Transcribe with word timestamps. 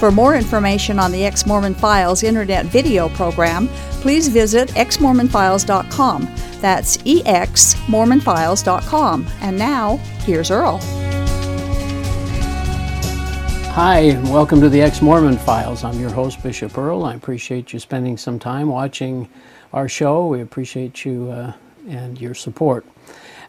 For 0.00 0.10
more 0.10 0.34
information 0.34 0.98
on 0.98 1.12
the 1.12 1.24
Ex 1.26 1.46
Mormon 1.46 1.74
Files 1.74 2.22
internet 2.22 2.64
video 2.64 3.10
program, 3.10 3.68
please 4.00 4.28
visit 4.28 4.70
exmormonfiles.com. 4.70 6.22
That's 6.62 6.96
exmormonfiles.com. 6.96 9.26
And 9.42 9.58
now, 9.58 9.98
here's 10.24 10.50
Earl. 10.50 10.78
Hi, 13.74 13.98
and 13.98 14.32
welcome 14.32 14.62
to 14.62 14.70
the 14.70 14.80
Ex 14.80 15.02
Mormon 15.02 15.36
Files. 15.36 15.84
I'm 15.84 16.00
your 16.00 16.08
host, 16.08 16.42
Bishop 16.42 16.78
Earl. 16.78 17.04
I 17.04 17.12
appreciate 17.12 17.74
you 17.74 17.78
spending 17.78 18.16
some 18.16 18.38
time 18.38 18.68
watching 18.68 19.28
our 19.74 19.86
show. 19.86 20.28
We 20.28 20.40
appreciate 20.40 21.04
you 21.04 21.30
uh, 21.30 21.52
and 21.86 22.18
your 22.18 22.32
support. 22.32 22.86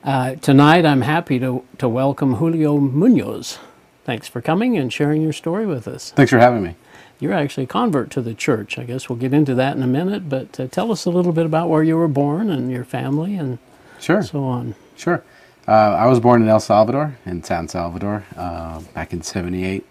Uh, 0.04 0.36
tonight, 0.36 0.86
I'm 0.86 1.04
happy 1.04 1.40
to, 1.40 1.64
to 1.78 1.88
welcome 1.88 2.36
Julio 2.36 2.78
Munoz. 2.78 3.58
Thanks 4.04 4.28
for 4.28 4.42
coming 4.42 4.78
and 4.78 4.92
sharing 4.92 5.22
your 5.22 5.34
story 5.34 5.66
with 5.66 5.88
us. 5.88 6.12
Thanks 6.12 6.32
for 6.32 6.40
having 6.40 6.64
me. 6.64 6.76
You're 7.20 7.34
actually 7.34 7.66
a 7.66 7.68
convert 7.68 8.10
to 8.12 8.22
the 8.22 8.34
church. 8.34 8.80
I 8.80 8.84
guess 8.84 9.08
we'll 9.08 9.20
get 9.20 9.34
into 9.34 9.54
that 9.56 9.78
in 9.78 9.84
a 9.84 9.88
minute, 9.88 10.28
but 10.28 10.60
uh, 10.60 10.68
tell 10.68 10.92
us 10.92 11.06
a 11.06 11.12
little 11.12 11.32
bit 11.34 11.46
about 11.46 11.70
where 11.70 11.84
you 11.84 11.96
were 11.98 12.08
born 12.08 12.50
and 12.50 12.72
your 12.72 12.84
family 12.84 13.36
and 13.36 13.60
Sure. 14.00 14.24
so 14.24 14.44
on. 14.44 14.74
Sure. 14.96 15.24
Uh, 15.68 15.72
I 15.72 16.08
was 16.08 16.20
born 16.20 16.42
in 16.42 16.48
El 16.50 16.60
Salvador, 16.60 17.16
in 17.28 17.44
San 17.44 17.68
Salvador, 17.68 18.26
uh, 18.36 18.80
back 18.96 19.14
in 19.14 19.22
78. 19.22 19.86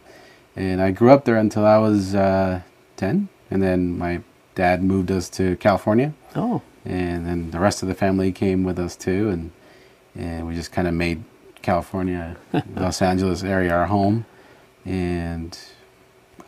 And 0.56 0.82
I 0.82 0.90
grew 0.90 1.12
up 1.12 1.24
there 1.24 1.36
until 1.36 1.64
I 1.64 1.78
was 1.78 2.12
uh, 2.16 2.62
10. 2.96 3.28
And 3.52 3.62
then 3.62 3.96
my 3.96 4.20
dad 4.56 4.82
moved 4.82 5.12
us 5.12 5.28
to 5.30 5.54
California. 5.58 6.12
Oh, 6.34 6.62
And 6.84 7.24
then 7.24 7.52
the 7.52 7.60
rest 7.60 7.82
of 7.82 7.88
the 7.88 7.94
family 7.94 8.32
came 8.32 8.64
with 8.64 8.80
us 8.80 8.96
too. 8.96 9.28
And, 9.28 9.52
and 10.16 10.48
we 10.48 10.56
just 10.56 10.72
kind 10.72 10.88
of 10.88 10.94
made 10.94 11.22
California, 11.62 12.36
Los 12.76 13.02
Angeles 13.02 13.42
area 13.42 13.72
our 13.72 13.86
home. 13.86 14.26
And 14.84 15.58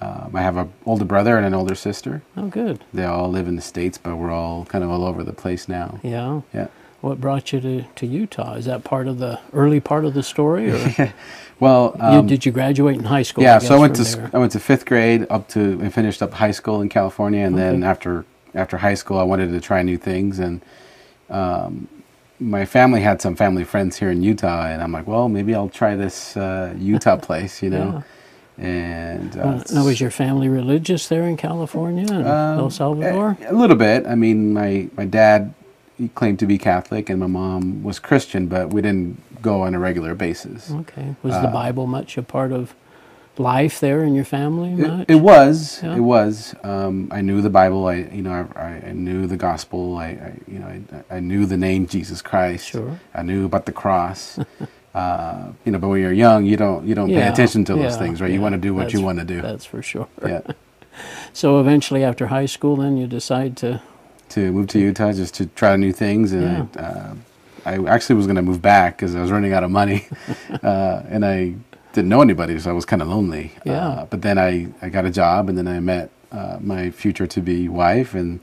um, 0.00 0.32
I 0.34 0.42
have 0.42 0.56
an 0.56 0.72
older 0.86 1.04
brother 1.04 1.36
and 1.36 1.46
an 1.46 1.54
older 1.54 1.74
sister. 1.74 2.22
oh, 2.36 2.48
good. 2.48 2.84
They 2.92 3.04
all 3.04 3.28
live 3.30 3.46
in 3.46 3.56
the 3.56 3.62
States, 3.62 3.98
but 3.98 4.16
we're 4.16 4.32
all 4.32 4.64
kind 4.64 4.82
of 4.82 4.90
all 4.90 5.04
over 5.04 5.22
the 5.22 5.32
place 5.32 5.68
now. 5.68 6.00
Yeah. 6.02 6.40
Yeah. 6.52 6.68
What 7.02 7.20
brought 7.20 7.52
you 7.52 7.60
to, 7.60 7.82
to 7.96 8.06
Utah? 8.06 8.54
Is 8.54 8.66
that 8.66 8.84
part 8.84 9.08
of 9.08 9.18
the 9.18 9.40
early 9.52 9.80
part 9.80 10.04
of 10.04 10.14
the 10.14 10.22
story, 10.22 10.70
or 10.70 11.12
Well, 11.60 11.94
you, 11.96 12.04
um, 12.04 12.26
did 12.26 12.46
you 12.46 12.52
graduate 12.52 12.96
in 12.96 13.04
high 13.04 13.22
school? 13.22 13.42
yeah, 13.42 13.58
guess, 13.58 13.68
so 13.68 13.76
I 13.76 13.78
went 13.78 13.96
to 13.96 14.04
there? 14.04 14.30
I 14.32 14.38
went 14.38 14.52
to 14.52 14.60
fifth 14.60 14.86
grade 14.86 15.26
up 15.28 15.48
to 15.50 15.60
and 15.60 15.92
finished 15.92 16.22
up 16.22 16.32
high 16.32 16.50
school 16.52 16.80
in 16.80 16.88
California, 16.88 17.44
and 17.44 17.56
then 17.58 17.82
after 17.82 18.24
after 18.54 18.76
high 18.78 18.94
school, 18.94 19.18
I 19.18 19.24
wanted 19.24 19.50
to 19.50 19.60
try 19.60 19.82
new 19.82 19.98
things, 19.98 20.38
and 20.38 20.60
um, 21.30 21.88
my 22.42 22.64
family 22.64 23.00
had 23.00 23.22
some 23.22 23.36
family 23.36 23.64
friends 23.64 23.96
here 23.98 24.10
in 24.10 24.22
Utah, 24.22 24.66
and 24.66 24.82
I'm 24.82 24.92
like, 24.92 25.06
well, 25.06 25.28
maybe 25.28 25.54
I'll 25.54 25.68
try 25.68 25.96
this 25.96 26.36
uh, 26.36 26.74
Utah 26.78 27.16
place, 27.28 27.62
you 27.62 27.70
know, 27.70 28.04
and 28.58 29.36
uh, 29.36 29.40
Uh, 29.40 29.64
now, 29.72 29.84
was 29.84 30.00
your 30.00 30.10
family 30.10 30.48
religious 30.48 31.08
there 31.08 31.24
in 31.24 31.36
California 31.36 32.06
and 32.12 32.26
um, 32.26 32.58
El 32.58 32.70
Salvador? 32.70 33.36
A, 33.42 33.52
a 33.52 33.54
little 33.54 33.76
bit. 33.76 34.06
I 34.06 34.14
mean, 34.14 34.52
my 34.52 34.88
my 34.96 35.04
dad 35.04 35.54
he 35.98 36.08
claimed 36.08 36.38
to 36.40 36.46
be 36.46 36.58
Catholic, 36.58 37.08
and 37.10 37.20
my 37.20 37.26
mom 37.26 37.82
was 37.82 37.98
Christian, 37.98 38.46
but 38.48 38.70
we 38.70 38.82
didn't 38.82 39.20
go 39.42 39.62
on 39.62 39.74
a 39.74 39.78
regular 39.78 40.14
basis. 40.14 40.70
okay. 40.70 41.14
Was 41.22 41.34
the 41.40 41.48
Bible 41.48 41.86
much 41.86 42.16
a 42.18 42.22
part 42.22 42.52
of 42.52 42.74
life 43.38 43.80
there 43.80 44.04
in 44.04 44.14
your 44.14 44.24
family? 44.24 44.70
Much? 44.70 45.02
It, 45.08 45.12
it 45.12 45.20
was. 45.20 45.82
Yeah. 45.82 45.96
It 45.96 46.00
was. 46.00 46.54
Um, 46.62 47.08
I 47.10 47.20
knew 47.20 47.40
the 47.40 47.50
Bible. 47.50 47.86
I, 47.86 47.94
you 47.94 48.22
know, 48.22 48.48
I, 48.54 48.88
I 48.88 48.92
knew 48.92 49.26
the 49.26 49.36
gospel. 49.36 49.96
I, 49.96 50.06
I 50.06 50.32
you 50.46 50.58
know, 50.58 50.66
I, 51.10 51.16
I 51.16 51.20
knew 51.20 51.46
the 51.46 51.56
name 51.56 51.86
Jesus 51.86 52.22
Christ. 52.22 52.68
Sure. 52.68 52.98
I 53.14 53.22
knew 53.22 53.44
about 53.44 53.66
the 53.66 53.72
cross. 53.72 54.38
uh, 54.94 55.52
you 55.64 55.72
know, 55.72 55.78
but 55.78 55.88
when 55.88 56.00
you're 56.00 56.12
young, 56.12 56.44
you 56.44 56.56
don't 56.56 56.86
you 56.86 56.94
don't 56.94 57.08
pay 57.08 57.26
attention 57.26 57.64
to 57.66 57.74
those 57.74 57.92
yeah, 57.92 57.98
things, 57.98 58.20
right? 58.20 58.30
You 58.30 58.40
want 58.40 58.54
to 58.54 58.60
do 58.60 58.74
what 58.74 58.92
you 58.92 59.00
want 59.00 59.18
to 59.18 59.24
do. 59.24 59.40
That's 59.40 59.64
for 59.64 59.82
sure. 59.82 60.08
Yeah. 60.24 60.42
So 61.32 61.58
eventually, 61.58 62.04
after 62.04 62.26
high 62.26 62.44
school, 62.44 62.76
then 62.76 62.98
you 62.98 63.06
decide 63.06 63.56
to. 63.58 63.80
to 64.28 64.52
move 64.52 64.66
to 64.68 64.78
Utah 64.78 65.12
just 65.12 65.34
to 65.36 65.46
try 65.46 65.74
new 65.76 65.90
things, 65.90 66.32
and 66.32 66.68
I, 66.76 66.80
uh, 66.80 67.14
I 67.64 67.86
actually 67.86 68.16
was 68.16 68.26
going 68.26 68.36
to 68.36 68.42
move 68.42 68.60
back 68.60 68.98
because 68.98 69.14
I 69.14 69.22
was 69.22 69.30
running 69.30 69.54
out 69.54 69.64
of 69.64 69.70
money, 69.70 70.06
uh, 70.62 71.02
and 71.08 71.24
I 71.24 71.54
didn't 71.92 72.08
know 72.08 72.22
anybody, 72.22 72.58
so 72.58 72.70
I 72.70 72.72
was 72.72 72.84
kind 72.84 73.02
of 73.02 73.08
lonely. 73.08 73.52
Yeah. 73.64 73.86
Uh, 73.86 74.04
but 74.06 74.22
then 74.22 74.38
I, 74.38 74.68
I 74.80 74.88
got 74.88 75.04
a 75.04 75.10
job, 75.10 75.48
and 75.48 75.56
then 75.56 75.68
I 75.68 75.80
met 75.80 76.10
uh, 76.30 76.58
my 76.60 76.90
future 76.90 77.26
to 77.26 77.40
be 77.40 77.68
wife, 77.68 78.14
and 78.14 78.40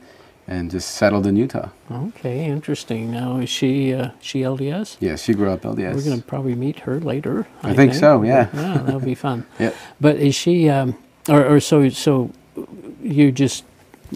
and 0.50 0.68
just 0.68 0.90
settled 0.90 1.26
in 1.26 1.36
Utah. 1.36 1.68
Okay, 1.90 2.44
interesting. 2.44 3.12
Now, 3.12 3.38
is 3.38 3.48
she 3.48 3.94
uh, 3.94 4.10
she 4.20 4.40
LDS? 4.40 4.96
Yeah, 4.98 5.16
she 5.16 5.32
grew 5.32 5.50
up 5.50 5.62
LDS. 5.62 5.94
We're 5.94 6.04
going 6.04 6.20
to 6.20 6.26
probably 6.26 6.56
meet 6.56 6.80
her 6.80 6.98
later. 6.98 7.46
I 7.62 7.72
think 7.72 7.94
so, 7.94 8.22
yeah. 8.22 8.48
Yeah, 8.52 8.78
that'll 8.78 9.00
be 9.00 9.14
fun. 9.14 9.46
Yep. 9.60 9.76
But 10.00 10.16
is 10.16 10.34
she, 10.34 10.68
um, 10.68 10.96
or, 11.28 11.46
or 11.46 11.60
so 11.60 11.88
so, 11.90 12.30
you 13.02 13.30
just 13.30 13.64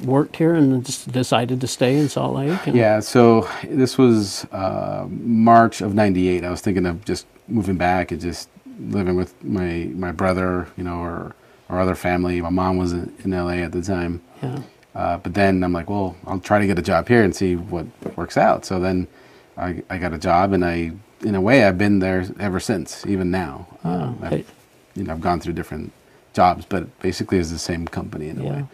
worked 0.04 0.36
here 0.36 0.54
and 0.54 0.84
just 0.84 1.12
decided 1.12 1.60
to 1.60 1.66
stay 1.68 1.96
in 1.96 2.08
Salt 2.08 2.34
Lake? 2.34 2.66
Yeah, 2.66 3.00
so 3.00 3.48
this 3.62 3.96
was 3.96 4.44
uh, 4.46 5.06
March 5.08 5.80
of 5.80 5.94
'98. 5.94 6.44
I 6.44 6.50
was 6.50 6.60
thinking 6.60 6.86
of 6.86 7.04
just 7.04 7.26
moving 7.46 7.76
back 7.76 8.10
and 8.10 8.20
just 8.20 8.48
living 8.78 9.16
with 9.16 9.32
my 9.44 9.90
my 9.94 10.12
brother, 10.12 10.68
you 10.76 10.84
know, 10.84 10.98
or 11.00 11.34
or 11.68 11.80
other 11.80 11.94
family. 11.94 12.40
My 12.40 12.50
mom 12.50 12.76
was 12.76 12.92
in, 12.92 13.12
in 13.24 13.30
LA 13.30 13.62
at 13.64 13.72
the 13.72 13.82
time. 13.82 14.20
Yeah. 14.42 14.58
Uh, 14.94 15.16
but 15.18 15.34
then 15.34 15.64
I'm 15.64 15.72
like, 15.72 15.90
well, 15.90 16.14
I'll 16.26 16.38
try 16.38 16.60
to 16.60 16.66
get 16.66 16.78
a 16.78 16.82
job 16.82 17.08
here 17.08 17.22
and 17.24 17.34
see 17.34 17.56
what 17.56 17.86
works 18.16 18.36
out. 18.36 18.64
So 18.64 18.78
then 18.78 19.08
I, 19.56 19.82
I 19.90 19.98
got 19.98 20.12
a 20.12 20.18
job, 20.18 20.52
and 20.52 20.64
I, 20.64 20.92
in 21.22 21.34
a 21.34 21.40
way, 21.40 21.64
I've 21.64 21.78
been 21.78 21.98
there 21.98 22.24
ever 22.38 22.60
since, 22.60 23.04
even 23.06 23.30
now. 23.30 23.66
Um, 23.82 24.18
Oh, 24.22 24.28
hey. 24.28 24.36
I've, 24.40 24.52
you 24.94 25.02
know, 25.04 25.12
I've 25.14 25.20
gone 25.20 25.40
through 25.40 25.54
different 25.54 25.90
jobs, 26.32 26.64
but 26.68 26.96
basically 27.00 27.38
it's 27.38 27.50
the 27.50 27.58
same 27.58 27.88
company 27.88 28.28
in 28.28 28.38
a 28.40 28.44
Yeah. 28.44 28.50
way. 28.52 28.64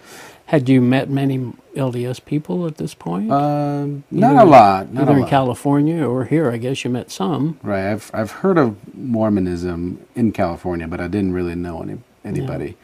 Had 0.50 0.68
you 0.68 0.80
met 0.80 1.08
many 1.08 1.52
LDS 1.76 2.24
people 2.24 2.66
at 2.66 2.76
this 2.76 2.92
point? 2.92 3.30
Um, 3.30 4.02
not 4.10 4.32
Either- 4.32 4.40
a 4.40 4.44
lot. 4.50 4.92
Not 4.92 5.02
Either 5.02 5.12
a 5.12 5.14
in 5.14 5.20
lot. 5.20 5.30
California 5.30 6.04
or 6.04 6.24
here, 6.24 6.50
I 6.50 6.56
guess 6.56 6.82
you 6.82 6.90
met 6.90 7.12
some. 7.12 7.60
Right. 7.62 7.88
I've 7.92 8.10
I've 8.12 8.32
heard 8.42 8.58
of 8.58 8.76
Mormonism 8.96 10.04
in 10.16 10.32
California, 10.32 10.88
but 10.88 11.00
I 11.00 11.06
didn't 11.06 11.34
really 11.34 11.54
know 11.54 11.82
any 11.82 11.98
anybody. 12.24 12.76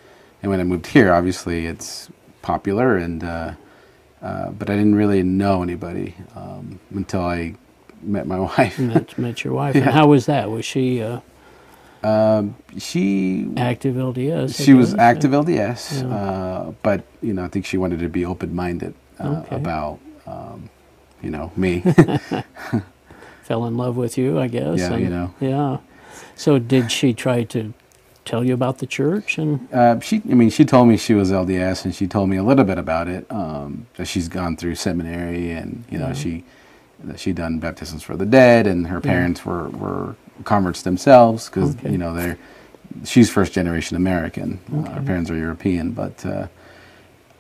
And 0.43 0.51
when 0.51 0.61
I 0.61 0.65
moved 0.65 0.87
here, 0.87 1.13
obviously 1.13 1.67
it's 1.67 2.09
popular, 2.41 2.97
and 2.97 3.25
uh, 3.25 3.53
uh, 4.23 4.51
but 4.53 4.71
I 4.71 4.77
didn't 4.77 4.95
really 4.95 5.25
know 5.25 5.65
anybody 5.65 6.15
um, 6.37 6.79
until 6.95 7.23
I 7.23 7.57
met 8.01 8.29
my 8.29 8.39
wife. 8.59 8.79
Met, 8.79 9.19
met 9.19 9.43
your 9.43 9.55
wife. 9.55 9.75
And 9.75 9.87
how 9.87 10.07
was 10.07 10.27
that? 10.27 10.51
Was 10.53 10.65
she 10.65 11.03
uh, 11.03 11.19
Um, 12.03 12.55
she 12.79 13.49
active 13.57 13.95
LDS? 13.97 14.63
She 14.65 14.75
was 14.75 14.95
active 14.95 15.31
LDS, 15.33 16.03
Yeah. 16.03 16.09
uh, 16.15 16.73
but 16.83 17.05
you 17.23 17.33
know 17.35 17.45
I 17.45 17.49
think 17.49 17.67
she 17.67 17.79
wanted 17.79 17.99
to 18.01 18.09
be 18.09 18.25
open 18.25 18.55
minded 18.55 18.95
uh, 19.19 19.43
Okay. 19.47 19.57
about 19.57 19.99
um, 20.27 20.69
you 21.23 21.31
know 21.31 21.51
me. 21.57 21.81
Fell 23.43 23.67
in 23.67 23.77
love 23.77 23.97
with 23.97 24.19
you, 24.19 24.39
I 24.39 24.49
guess. 24.49 24.79
Yeah, 24.79 24.93
and- 24.93 25.03
you 25.03 25.09
know. 25.09 25.35
Yeah. 25.41 25.79
So 26.35 26.59
did 26.59 26.91
she 26.91 27.13
try 27.15 27.45
to 27.45 27.73
tell 28.25 28.45
you 28.45 28.55
about 28.55 28.79
the 28.79 28.87
church 28.87 29.39
and? 29.39 29.73
Uh, 29.73 30.01
she, 30.01 30.21
I 30.31 30.35
mean, 30.35 30.51
she 30.51 30.65
told 30.65 30.89
me 30.89 30.97
she 30.97 31.15
was 31.15 31.31
LDS, 31.31 31.85
and 31.85 31.95
she 31.95 32.07
told 32.07 32.29
me 32.29 32.37
a 32.37 32.43
little 32.43 32.65
bit 32.65 32.79
about 32.79 33.07
it. 33.09 33.27
Um, 33.31 33.87
that 33.97 34.07
she's 34.07 34.29
gone 34.29 34.57
through 34.57 34.75
seminary, 34.75 35.51
and 35.53 35.85
you 35.91 35.99
know, 35.99 36.09
Yeah. 36.09 36.13
she 36.15 36.45
that 37.05 37.21
she 37.21 37.33
done 37.33 37.59
baptisms 37.59 38.03
for 38.03 38.17
the 38.17 38.27
dead, 38.27 38.67
and 38.67 38.87
her 38.89 39.01
parents 39.01 39.45
were 39.45 39.69
were 39.69 40.17
converts 40.45 40.83
themselves 40.83 41.49
because 41.49 41.75
Okay. 41.77 41.91
you 41.93 41.99
know 41.99 42.15
they're 42.15 42.39
she's 43.05 43.29
first 43.31 43.53
generation 43.53 43.97
American. 43.97 44.59
Uh, 44.73 44.91
her 44.91 45.03
parents 45.03 45.31
are 45.31 45.37
European, 45.37 45.91
but 45.93 46.25
uh, 46.25 46.47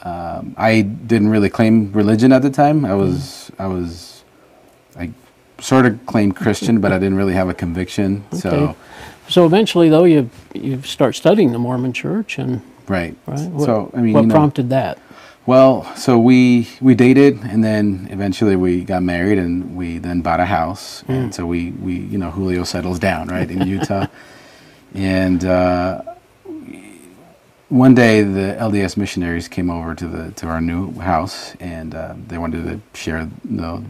um, 0.05 0.55
I 0.57 0.83
didn't 0.83 1.29
really 1.29 1.49
claim 1.49 1.93
religion 1.93 2.33
at 2.33 2.43
the 2.43 2.51
time. 2.51 2.85
I 2.85 2.95
was 2.95 3.51
I 3.59 3.67
was 3.67 4.25
I 4.99 5.11
sort 5.59 5.87
of 5.87 6.05
claimed 6.07 6.37
Christian, 6.37 6.81
but 6.81 6.93
I 6.93 6.99
didn't 6.99 7.17
really 7.17 7.33
have 7.35 7.49
a 7.49 7.55
conviction. 7.55 8.25
Okay. 8.33 8.41
So 8.41 8.77
So 9.29 9.47
eventually, 9.47 9.89
though, 9.89 10.05
you 10.05 10.31
you 10.55 10.83
start 10.83 11.17
studying 11.17 11.53
the 11.53 11.59
Mormon 11.59 11.93
Church, 11.93 12.39
and 12.39 12.61
right. 12.89 13.17
right. 13.27 13.41
What, 13.51 13.65
So 13.65 13.91
I 13.95 14.01
mean, 14.01 14.13
what 14.15 14.21
you 14.23 14.27
know, 14.29 14.35
prompted 14.35 14.69
that? 14.71 14.99
Well, 15.47 15.85
so 15.95 16.19
we 16.19 16.69
we 16.81 16.97
dated, 16.97 17.39
and 17.45 17.63
then 17.63 18.09
eventually 18.11 18.57
we 18.57 18.83
got 18.83 19.03
married, 19.05 19.39
and 19.39 19.77
we 19.77 19.99
then 19.99 20.21
bought 20.21 20.41
a 20.41 20.45
house, 20.45 21.05
and 21.07 21.33
so 21.33 21.47
we 21.47 21.71
we 21.71 21.95
you 21.99 22.19
know 22.19 22.31
Julio 22.33 22.65
settles 22.65 22.99
down 22.99 23.29
right 23.29 23.49
in 23.49 23.65
Utah, 23.65 24.09
and 24.95 25.45
uh, 25.45 26.03
one 27.69 27.95
day 27.95 28.23
the 28.25 28.57
LDS 28.59 28.97
missionaries 28.97 29.47
came 29.47 29.71
over 29.71 29.95
to 29.95 30.09
the 30.09 30.33
to 30.33 30.49
our 30.49 30.61
new 30.61 30.93
house, 30.99 31.55
and 31.61 31.95
uh, 31.95 32.15
they 32.27 32.39
wanted 32.39 32.65
to 32.65 32.99
share 32.99 33.21
you 33.49 33.57
know, 33.57 33.85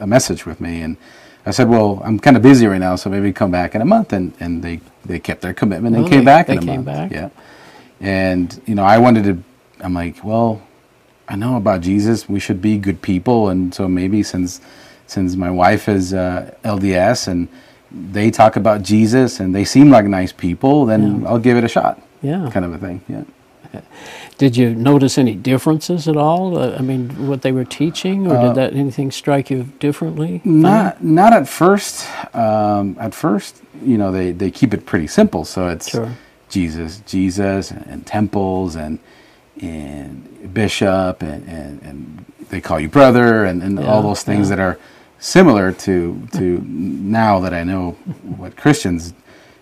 a 0.00 0.06
message 0.06 0.44
with 0.44 0.60
me, 0.60 0.82
and 0.82 0.98
I 1.46 1.52
said, 1.52 1.70
well, 1.70 2.02
I'm 2.04 2.18
kind 2.18 2.36
of 2.36 2.42
busy 2.42 2.66
right 2.66 2.80
now, 2.80 2.96
so 2.96 3.08
maybe 3.08 3.32
come 3.32 3.50
back 3.50 3.74
in 3.74 3.80
a 3.80 3.84
month. 3.86 4.12
And, 4.12 4.34
and 4.38 4.62
they, 4.62 4.80
they 5.06 5.18
kept 5.18 5.40
their 5.40 5.54
commitment 5.54 5.96
and 5.96 6.04
Oh, 6.04 6.08
came 6.08 6.18
they- 6.18 6.24
back 6.26 6.48
they 6.48 6.52
in 6.54 6.58
a 6.58 6.62
came 6.66 6.84
month. 6.84 6.86
back? 6.86 7.10
Yeah. 7.10 7.30
And, 8.02 8.60
you 8.66 8.74
know, 8.74 8.82
I 8.84 8.98
wanted 8.98 9.24
to, 9.24 9.42
I'm 9.80 9.94
like, 9.94 10.22
well, 10.22 10.60
I 11.28 11.36
know 11.36 11.56
about 11.56 11.80
Jesus. 11.82 12.28
We 12.28 12.40
should 12.40 12.60
be 12.62 12.78
good 12.78 13.00
people. 13.02 13.48
And 13.50 13.74
so 13.74 13.86
maybe 13.88 14.22
since, 14.22 14.60
since 15.06 15.36
my 15.36 15.50
wife 15.50 15.88
is 15.88 16.14
uh, 16.14 16.54
LDS 16.64 17.28
and 17.28 17.48
they 17.90 18.30
talk 18.30 18.56
about 18.56 18.82
Jesus 18.82 19.40
and 19.40 19.54
they 19.54 19.64
seem 19.64 19.90
like 19.90 20.06
nice 20.06 20.32
people, 20.32 20.86
then 20.86 21.22
Yeah. 21.22 21.28
I'll 21.28 21.38
give 21.38 21.56
it 21.56 21.64
a 21.64 21.68
shot. 21.68 22.00
Yeah. 22.22 22.48
Kind 22.52 22.64
of 22.64 22.72
a 22.74 22.78
thing. 22.78 23.02
Yeah. 23.08 23.24
Did 24.38 24.56
you 24.56 24.74
notice 24.74 25.18
any 25.18 25.34
differences 25.34 26.08
at 26.08 26.16
all? 26.16 26.56
Uh, 26.58 26.76
I 26.78 26.80
mean, 26.82 27.26
what 27.28 27.42
they 27.42 27.52
were 27.52 27.64
teaching, 27.64 28.26
or 28.26 28.36
Uh, 28.36 28.46
did 28.46 28.54
that 28.54 28.72
anything 28.72 29.10
strike 29.10 29.50
you 29.50 29.64
differently? 29.80 30.40
Not 30.44 31.02
not 31.02 31.32
at 31.34 31.48
first. 31.48 32.06
Um, 32.34 32.96
at 32.98 33.14
first, 33.14 33.60
you 33.84 33.98
know, 33.98 34.10
they, 34.12 34.32
they 34.32 34.50
keep 34.50 34.72
it 34.72 34.86
pretty 34.86 35.06
simple. 35.08 35.44
So 35.44 35.68
it's 35.68 35.90
Sure. 35.90 36.08
Jesus, 36.48 37.02
Jesus, 37.06 37.70
and, 37.70 37.84
and 37.90 38.06
temples, 38.06 38.74
and 38.76 38.98
and 39.62 40.52
bishop, 40.54 41.22
and, 41.22 41.48
and, 41.48 41.82
and 41.82 42.24
they 42.50 42.60
call 42.60 42.80
you 42.80 42.88
brother, 42.88 43.44
and, 43.44 43.62
and 43.62 43.78
all 43.80 44.02
those 44.02 44.22
things 44.22 44.48
yeah. 44.48 44.56
that 44.56 44.62
are 44.62 44.78
similar 45.18 45.72
to 45.72 46.26
to 46.32 46.60
now 46.64 47.40
that 47.40 47.52
I 47.52 47.64
know 47.64 47.92
what 48.22 48.56
Christians, 48.56 49.14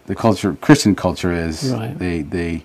the 0.07 0.15
culture, 0.15 0.55
Christian 0.61 0.95
culture 0.95 1.33
is. 1.33 1.73
Right. 1.73 1.99
They 1.99 2.23
they 2.23 2.65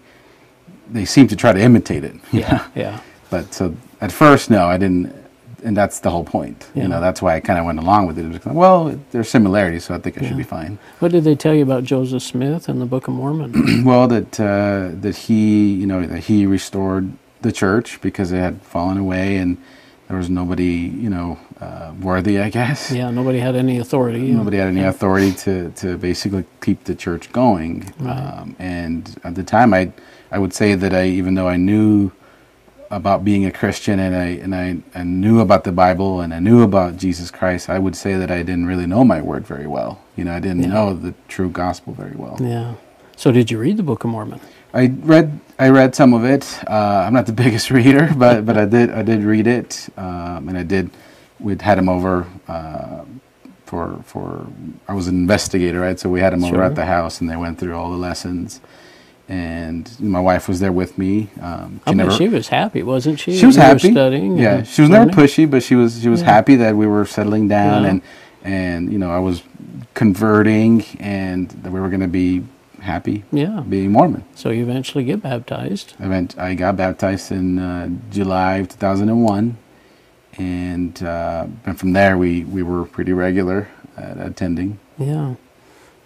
they 0.92 1.06
seem 1.06 1.28
to 1.28 1.36
try 1.36 1.54
to 1.54 1.60
imitate 1.60 2.04
it. 2.04 2.16
you 2.32 2.42
know? 2.42 2.48
Yeah, 2.48 2.68
yeah, 2.76 3.00
But 3.30 3.54
so 3.54 3.76
at 4.02 4.12
first, 4.12 4.50
no, 4.50 4.66
I 4.66 4.78
didn't, 4.78 5.16
and 5.64 5.76
that's 5.76 6.00
the 6.00 6.10
whole 6.10 6.26
point. 6.26 6.68
Yeah. 6.76 6.84
You 6.84 6.90
know, 6.90 7.00
that's 7.00 7.22
why 7.22 7.36
I 7.36 7.40
kind 7.40 7.60
of 7.60 7.66
went 7.66 7.80
along 7.80 8.08
with 8.08 8.20
it. 8.20 8.26
It 8.26 8.28
was 8.28 8.46
like, 8.46 8.56
well, 8.56 9.00
there's 9.12 9.30
similarities, 9.30 9.86
so 9.86 9.96
I 9.96 10.00
think 10.00 10.22
I 10.22 10.28
should 10.28 10.38
be 10.38 10.44
fine. 10.44 10.80
What 11.00 11.12
did 11.12 11.24
they 11.24 11.36
tell 11.36 11.54
you 11.54 11.64
about 11.64 11.84
Joseph 11.84 12.24
Smith 12.24 12.68
and 12.68 12.82
the 12.82 12.86
Book 12.86 13.08
of 13.08 13.14
Mormon? 13.14 13.84
well, 13.86 14.08
that 14.08 14.40
uh, 14.40 14.90
that 15.02 15.16
he, 15.16 15.74
you 15.74 15.88
know, 15.88 16.06
that 16.06 16.26
he 16.26 16.46
restored 16.46 17.14
the 17.42 17.52
church 17.52 18.00
because 18.02 18.32
it 18.32 18.38
had 18.40 18.62
fallen 18.62 18.98
away, 18.98 19.38
and 19.38 19.58
there 20.08 20.18
was 20.18 20.30
nobody, 20.30 20.66
you 20.66 21.10
know, 21.10 21.40
uh, 21.60 21.94
worthy, 22.02 22.40
I 22.40 22.50
guess. 22.50 22.92
yeah, 22.92 23.10
nobody 23.12 23.40
had 23.40 23.56
any 23.56 23.80
authority. 23.80 24.32
Nobody 24.32 24.58
had 24.58 24.68
any 24.68 24.84
authority 24.84 25.32
to, 25.34 25.70
to 25.72 25.98
basically 25.98 26.44
keep 26.62 26.84
the 26.84 26.96
church 26.96 27.32
going. 27.32 27.94
Right. 28.00 28.18
Um, 28.18 28.56
and 28.60 29.16
at 29.24 29.36
the 29.36 29.44
time, 29.44 29.74
I 29.74 29.92
I 30.32 30.40
would 30.40 30.54
say 30.54 30.76
that 30.76 30.94
I 30.94 31.06
even 31.08 31.36
though 31.36 31.48
I 31.48 31.58
knew 31.58 32.12
about 32.90 33.24
being 33.24 33.46
a 33.46 33.52
Christian 33.52 34.00
and 34.00 34.14
I 34.16 34.26
and 34.44 34.54
I, 34.54 34.78
I 35.00 35.04
knew 35.04 35.40
about 35.40 35.64
the 35.64 35.72
Bible 35.72 36.20
and 36.22 36.34
I 36.34 36.40
knew 36.40 36.62
about 36.62 36.98
Jesus 36.98 37.32
Christ, 37.32 37.70
I 37.70 37.80
would 37.80 37.96
say 37.96 38.16
that 38.16 38.30
I 38.32 38.40
didn't 38.44 38.66
really 38.66 38.86
know 38.86 39.04
my 39.06 39.22
word 39.22 39.46
very 39.48 39.68
well. 39.68 40.02
You 40.18 40.26
know, 40.26 40.34
I 40.34 40.40
didn't 40.40 40.64
Yeah. 40.64 40.70
know 40.74 40.94
the 40.94 41.14
true 41.30 41.50
gospel 41.50 41.94
very 41.94 42.16
well. 42.16 42.38
Yeah. 42.42 42.74
So 43.16 43.32
did 43.32 43.50
you 43.52 43.60
read 43.60 43.78
the 43.78 43.84
Book 43.84 44.04
of 44.04 44.10
Mormon? 44.10 44.42
I 44.74 44.88
read 44.88 45.40
I 45.60 45.70
read 45.70 45.94
some 45.96 46.14
of 46.14 46.24
it. 46.26 46.60
Uh, 46.68 47.04
I'm 47.06 47.14
not 47.14 47.26
the 47.26 47.34
biggest 47.44 47.72
reader, 47.72 48.10
but 48.16 48.46
but 48.46 48.58
I 48.58 48.66
did 48.66 48.92
I 48.92 49.02
did 49.04 49.24
read 49.24 49.48
it, 49.48 49.90
um, 49.98 50.50
and 50.50 50.58
I 50.58 50.64
did. 50.64 50.90
We'd 51.40 51.62
had 51.62 51.78
him 51.78 51.90
over 51.90 52.28
uh, 52.48 53.04
for 53.66 54.00
for 54.06 54.46
I 54.88 54.94
was 54.94 55.08
an 55.08 55.16
investigator, 55.16 55.80
right? 55.82 56.00
So 56.00 56.10
we 56.10 56.20
had 56.20 56.34
him 56.34 56.44
over 56.44 56.56
Sure. 56.56 56.64
at 56.64 56.76
the 56.76 56.86
house, 56.86 57.20
and 57.22 57.30
they 57.30 57.36
went 57.36 57.60
through 57.60 57.76
all 57.76 57.90
the 57.92 57.98
lessons. 57.98 58.62
And 59.30 59.90
my 60.02 60.20
wife 60.20 60.50
was 60.50 60.60
there 60.60 60.74
with 60.74 60.98
me. 60.98 61.30
Um, 61.40 61.80
I 61.88 61.94
mean, 61.94 62.10
she 62.12 62.28
was 62.28 62.50
happy, 62.50 62.84
wasn't 62.84 63.18
she? 63.18 63.38
she 63.38 63.46
was 63.46 63.56
You 63.56 63.62
happy. 63.62 63.92
studying. 63.92 64.38
Yeah, 64.38 64.64
she 64.64 64.82
was 64.82 64.90
never 64.90 65.10
pushy, 65.10 65.50
but 65.50 65.64
she 65.64 65.76
was 65.76 66.02
she 66.02 66.10
was 66.10 66.20
Yeah. 66.22 66.34
happy 66.34 66.56
that 66.58 66.76
we 66.76 66.86
were 66.86 67.06
settling 67.06 67.48
down 67.48 67.84
Yeah. 67.84 67.90
and 67.90 68.02
and 68.44 68.92
you 68.92 69.00
know 69.00 69.10
I 69.10 69.20
was 69.20 69.42
converting 69.94 70.84
and 71.00 71.50
that 71.64 71.72
we 71.72 71.80
were 71.80 71.90
going 71.90 72.02
to 72.02 72.08
be 72.10 72.44
happy 72.82 73.24
Yeah. 73.32 73.62
being 73.68 73.92
Mormon. 73.92 74.24
So 74.36 74.50
you 74.50 74.64
eventually 74.64 75.04
get 75.04 75.22
baptized. 75.22 75.94
I 76.00 76.08
went. 76.08 76.38
I 76.38 76.56
got 76.56 76.76
baptized 76.78 77.32
in 77.32 77.60
uh, 77.60 77.90
July 78.10 78.58
of 78.58 78.70
2001, 78.70 79.58
and 80.38 81.04
uh, 81.04 81.46
and 81.66 81.80
from 81.80 81.94
there 81.94 82.18
we 82.18 82.44
we 82.46 82.64
were 82.64 82.86
pretty 82.86 83.14
regular 83.14 83.68
at 83.98 84.18
attending, 84.20 84.80
Yeah. 84.98 85.36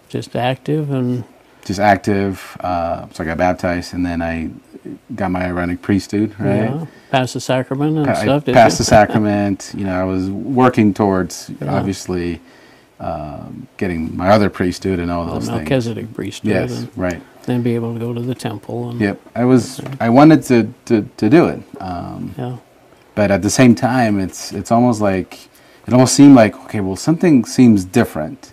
Just 0.09 0.35
active 0.35 0.91
and 0.91 1.23
just 1.65 1.79
active. 1.79 2.57
Uh, 2.59 3.07
so 3.11 3.23
I 3.23 3.27
got 3.27 3.37
baptized, 3.37 3.93
and 3.93 4.05
then 4.05 4.21
I 4.21 4.49
got 5.15 5.31
my 5.31 5.45
Aaronic 5.45 5.81
priesthood. 5.81 6.35
Right. 6.39 6.63
yeah, 6.69 6.85
pass 7.11 7.33
the 7.33 7.39
sacrament 7.39 7.97
and 7.97 8.05
Pa- 8.07 8.13
stuff. 8.15 8.45
passed 8.45 8.77
the 8.77 8.83
sacrament. 8.83 9.71
You 9.75 9.85
know, 9.85 9.99
I 9.99 10.03
was 10.03 10.29
working 10.29 10.93
towards 10.93 11.49
Yeah. 11.61 11.73
obviously 11.75 12.39
um, 12.99 13.67
getting 13.77 14.15
my 14.15 14.29
other 14.29 14.49
priesthood 14.49 14.99
and 14.99 15.11
all 15.11 15.25
the 15.25 15.33
those 15.33 15.47
things. 15.47 15.59
Melchizedek 15.59 16.13
priesthood, 16.13 16.51
Yes. 16.51 16.71
and 16.71 16.89
Right. 16.95 17.21
then 17.45 17.61
be 17.61 17.75
able 17.75 17.93
to 17.93 17.99
go 17.99 18.13
to 18.13 18.21
the 18.21 18.35
temple. 18.35 18.89
And, 18.91 19.01
Yep. 19.01 19.19
I 19.35 19.45
was. 19.45 19.81
I 19.99 20.09
wanted 20.09 20.43
to 20.43 20.73
to, 20.85 21.07
to 21.17 21.29
do 21.29 21.47
it. 21.47 21.61
Um, 21.81 22.33
Yeah. 22.37 22.55
but 23.15 23.31
at 23.31 23.41
the 23.41 23.49
same 23.49 23.75
time 23.75 24.19
it's 24.19 24.51
it's 24.53 24.71
almost 24.71 25.01
like 25.01 25.49
it 25.87 25.93
almost 25.93 26.15
seemed 26.15 26.35
like 26.35 26.55
okay 26.65 26.79
well 26.81 26.95
something 26.95 27.45
seems 27.45 27.85
different 27.85 28.51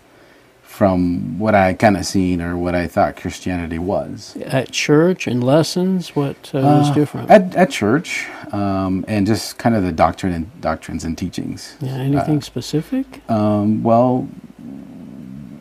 from 0.82 1.38
what 1.38 1.54
i 1.54 1.72
kind 1.72 1.96
of 1.96 2.04
seen 2.04 2.42
or 2.42 2.56
what 2.56 2.74
i 2.74 2.88
thought 2.88 3.14
christianity 3.14 3.78
was 3.78 4.36
At 4.46 4.72
church 4.72 5.28
and 5.28 5.38
lessons, 5.44 6.16
what 6.16 6.50
uh, 6.52 6.58
was 6.58 6.90
Uh, 6.90 6.94
different? 6.94 7.30
at, 7.30 7.54
at 7.54 7.70
church 7.70 8.26
um, 8.50 9.04
and 9.06 9.24
just 9.24 9.58
kind 9.58 9.76
of 9.76 9.84
the 9.84 9.92
doctrine 9.92 10.32
and 10.32 10.44
doctrines 10.60 11.04
and 11.04 11.16
teachings 11.16 11.76
yeah. 11.80 11.98
Anything 12.10 12.42
specific? 12.42 13.06
um, 13.30 13.84
well 13.84 14.26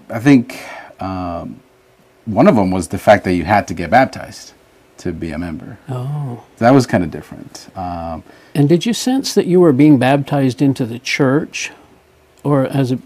i 0.10 0.18
think 0.28 0.46
um, 1.00 1.46
one 2.26 2.48
of 2.48 2.56
them 2.56 2.72
was 2.72 2.88
the 2.88 2.98
fact 3.08 3.24
that 3.26 3.34
you 3.34 3.44
had 3.46 3.68
to 3.68 3.76
get 3.76 3.92
baptized 3.92 4.54
to 4.98 5.12
be 5.12 5.30
a 5.32 5.38
member 5.38 5.78
Oh. 5.88 6.44
that 6.58 6.72
was 6.74 6.88
kind 6.88 7.04
of 7.04 7.12
different 7.12 7.54
um, 7.76 8.24
And 8.56 8.68
did 8.68 8.88
you 8.88 8.94
sense 9.10 9.36
that 9.38 9.46
you 9.46 9.60
were 9.66 9.74
being 9.84 10.00
baptized 10.00 10.62
into 10.68 10.84
the 10.94 11.00
church, 11.16 11.70
or 12.44 12.66
as 12.82 12.92
a 12.92 12.98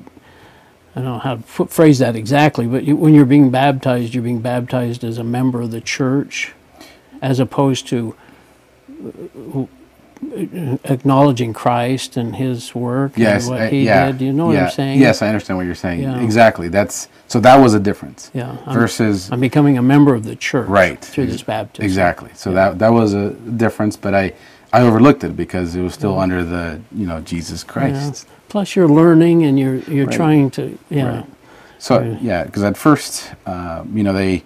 I 0.95 1.01
don't 1.01 1.11
know 1.11 1.19
how 1.19 1.35
to 1.35 1.65
phrase 1.67 1.99
that 1.99 2.15
exactly, 2.15 2.67
but 2.67 2.85
you, 2.85 2.95
when 2.95 3.13
you're 3.13 3.25
being 3.25 3.49
baptized, 3.49 4.13
you're 4.13 4.23
being 4.23 4.39
baptized 4.39 5.03
as 5.03 5.17
a 5.17 5.25
member 5.25 5.61
of 5.61 5.71
the 5.71 5.81
church, 5.81 6.53
as 7.21 7.39
opposed 7.39 7.87
to 7.87 8.15
uh, 9.53 9.65
acknowledging 10.83 11.53
Christ 11.53 12.17
and 12.17 12.35
His 12.35 12.73
work 12.75 13.13
Yes, 13.15 13.43
and 13.43 13.51
what 13.51 13.61
I- 13.61 13.69
He 13.69 13.85
yeah, 13.85 14.11
did. 14.11 14.21
You 14.21 14.33
know 14.33 14.47
what 14.47 14.57
I'm 14.57 14.69
saying? 14.69 14.99
Yes, 14.99 15.21
I 15.21 15.27
understand 15.27 15.57
what 15.57 15.65
you're 15.65 15.75
saying. 15.75 16.01
Yeah. 16.01 16.19
Exactly. 16.21 16.67
That's 16.67 17.07
so 17.27 17.39
that 17.39 17.55
was 17.57 17.73
a 17.73 17.79
difference. 17.79 18.31
Yeah. 18.33 18.57
I'm, 18.65 18.73
Versus 18.73 19.29
I'm 19.31 19.39
becoming 19.39 19.77
a 19.77 19.81
member 19.81 20.13
of 20.13 20.23
the 20.23 20.35
church. 20.35 20.67
right 20.67 20.99
Through 21.03 21.27
this 21.27 21.43
baptism. 21.43 21.85
Exactly. 21.85 22.29
So 22.33 22.49
Yeah. 22.49 22.55
that 22.71 22.79
that 22.79 22.89
was 22.93 23.13
a 23.13 23.31
difference, 23.31 23.95
but 23.97 24.13
I 24.13 24.33
I 24.73 24.81
overlooked 24.81 25.23
it 25.23 25.35
because 25.37 25.75
it 25.75 25.81
was 25.81 25.93
still 25.93 26.19
under 26.19 26.43
the 26.43 26.79
you 26.93 27.05
know 27.07 27.21
Jesus 27.21 27.63
Yeah. 27.65 27.71
Christ. 27.71 28.27
Plus, 28.49 28.75
you're 28.75 28.87
learning 28.87 29.43
and 29.43 29.59
you're 29.59 29.77
you're 29.87 30.05
Right. 30.07 30.15
trying 30.15 30.49
to 30.51 30.77
yeah. 30.89 31.15
Right. 31.17 31.25
So 31.79 32.17
yeah, 32.21 32.43
because 32.45 32.63
at 32.63 32.77
first 32.77 33.31
uh, 33.45 33.83
you 33.93 34.03
know 34.03 34.13
they 34.13 34.43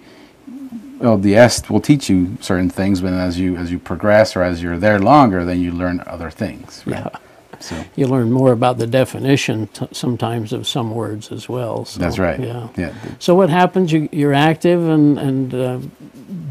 well 1.00 1.18
the 1.18 1.34
est 1.34 1.70
will 1.70 1.80
teach 1.80 2.08
you 2.08 2.36
certain 2.40 2.70
things, 2.70 3.00
but 3.00 3.12
as 3.12 3.38
you 3.38 3.56
as 3.56 3.72
you 3.72 3.78
progress 3.78 4.36
or 4.36 4.42
as 4.42 4.62
you're 4.62 4.78
there 4.78 4.98
longer, 4.98 5.44
then 5.44 5.60
you 5.60 5.72
learn 5.72 6.02
other 6.06 6.30
things. 6.30 6.82
Right? 6.86 7.00
Yeah. 7.00 7.18
So 7.60 7.84
you 7.94 8.06
learn 8.06 8.32
more 8.32 8.52
about 8.52 8.78
the 8.78 8.86
definition 8.86 9.66
t- 9.68 9.88
sometimes 9.92 10.52
of 10.52 10.66
some 10.66 10.94
words 10.94 11.30
as 11.30 11.48
well. 11.48 11.84
So, 11.84 12.00
that's 12.00 12.18
right. 12.18 12.40
Yeah. 12.40 12.68
Yeah. 12.76 12.94
So 13.18 13.34
what 13.34 13.50
happens? 13.50 13.92
You, 13.92 14.08
you're 14.12 14.34
active 14.34 14.86
and 14.88 15.18
and 15.18 15.54
uh, 15.54 15.80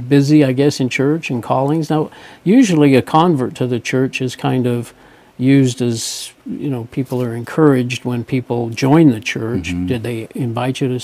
busy, 0.07 0.43
I 0.43 0.51
guess, 0.51 0.79
in 0.79 0.89
church 0.89 1.29
and 1.31 1.41
callings. 1.41 1.89
Now, 1.89 2.11
usually 2.43 2.95
a 2.95 3.01
convert 3.01 3.55
to 3.55 3.67
the 3.67 3.79
church 3.79 4.21
is 4.21 4.35
kind 4.35 4.67
of 4.67 4.93
used 5.37 5.81
as 5.81 6.33
you 6.45 6.69
know 6.69 6.87
people 6.91 7.23
are 7.23 7.33
encouraged 7.33 8.05
when 8.05 8.23
people 8.23 8.69
join 8.69 9.09
the 9.09 9.21
church. 9.21 9.73
Did 9.87 10.03
they 10.03 10.27
invite 10.35 10.81
you 10.81 10.89
to 10.89 10.99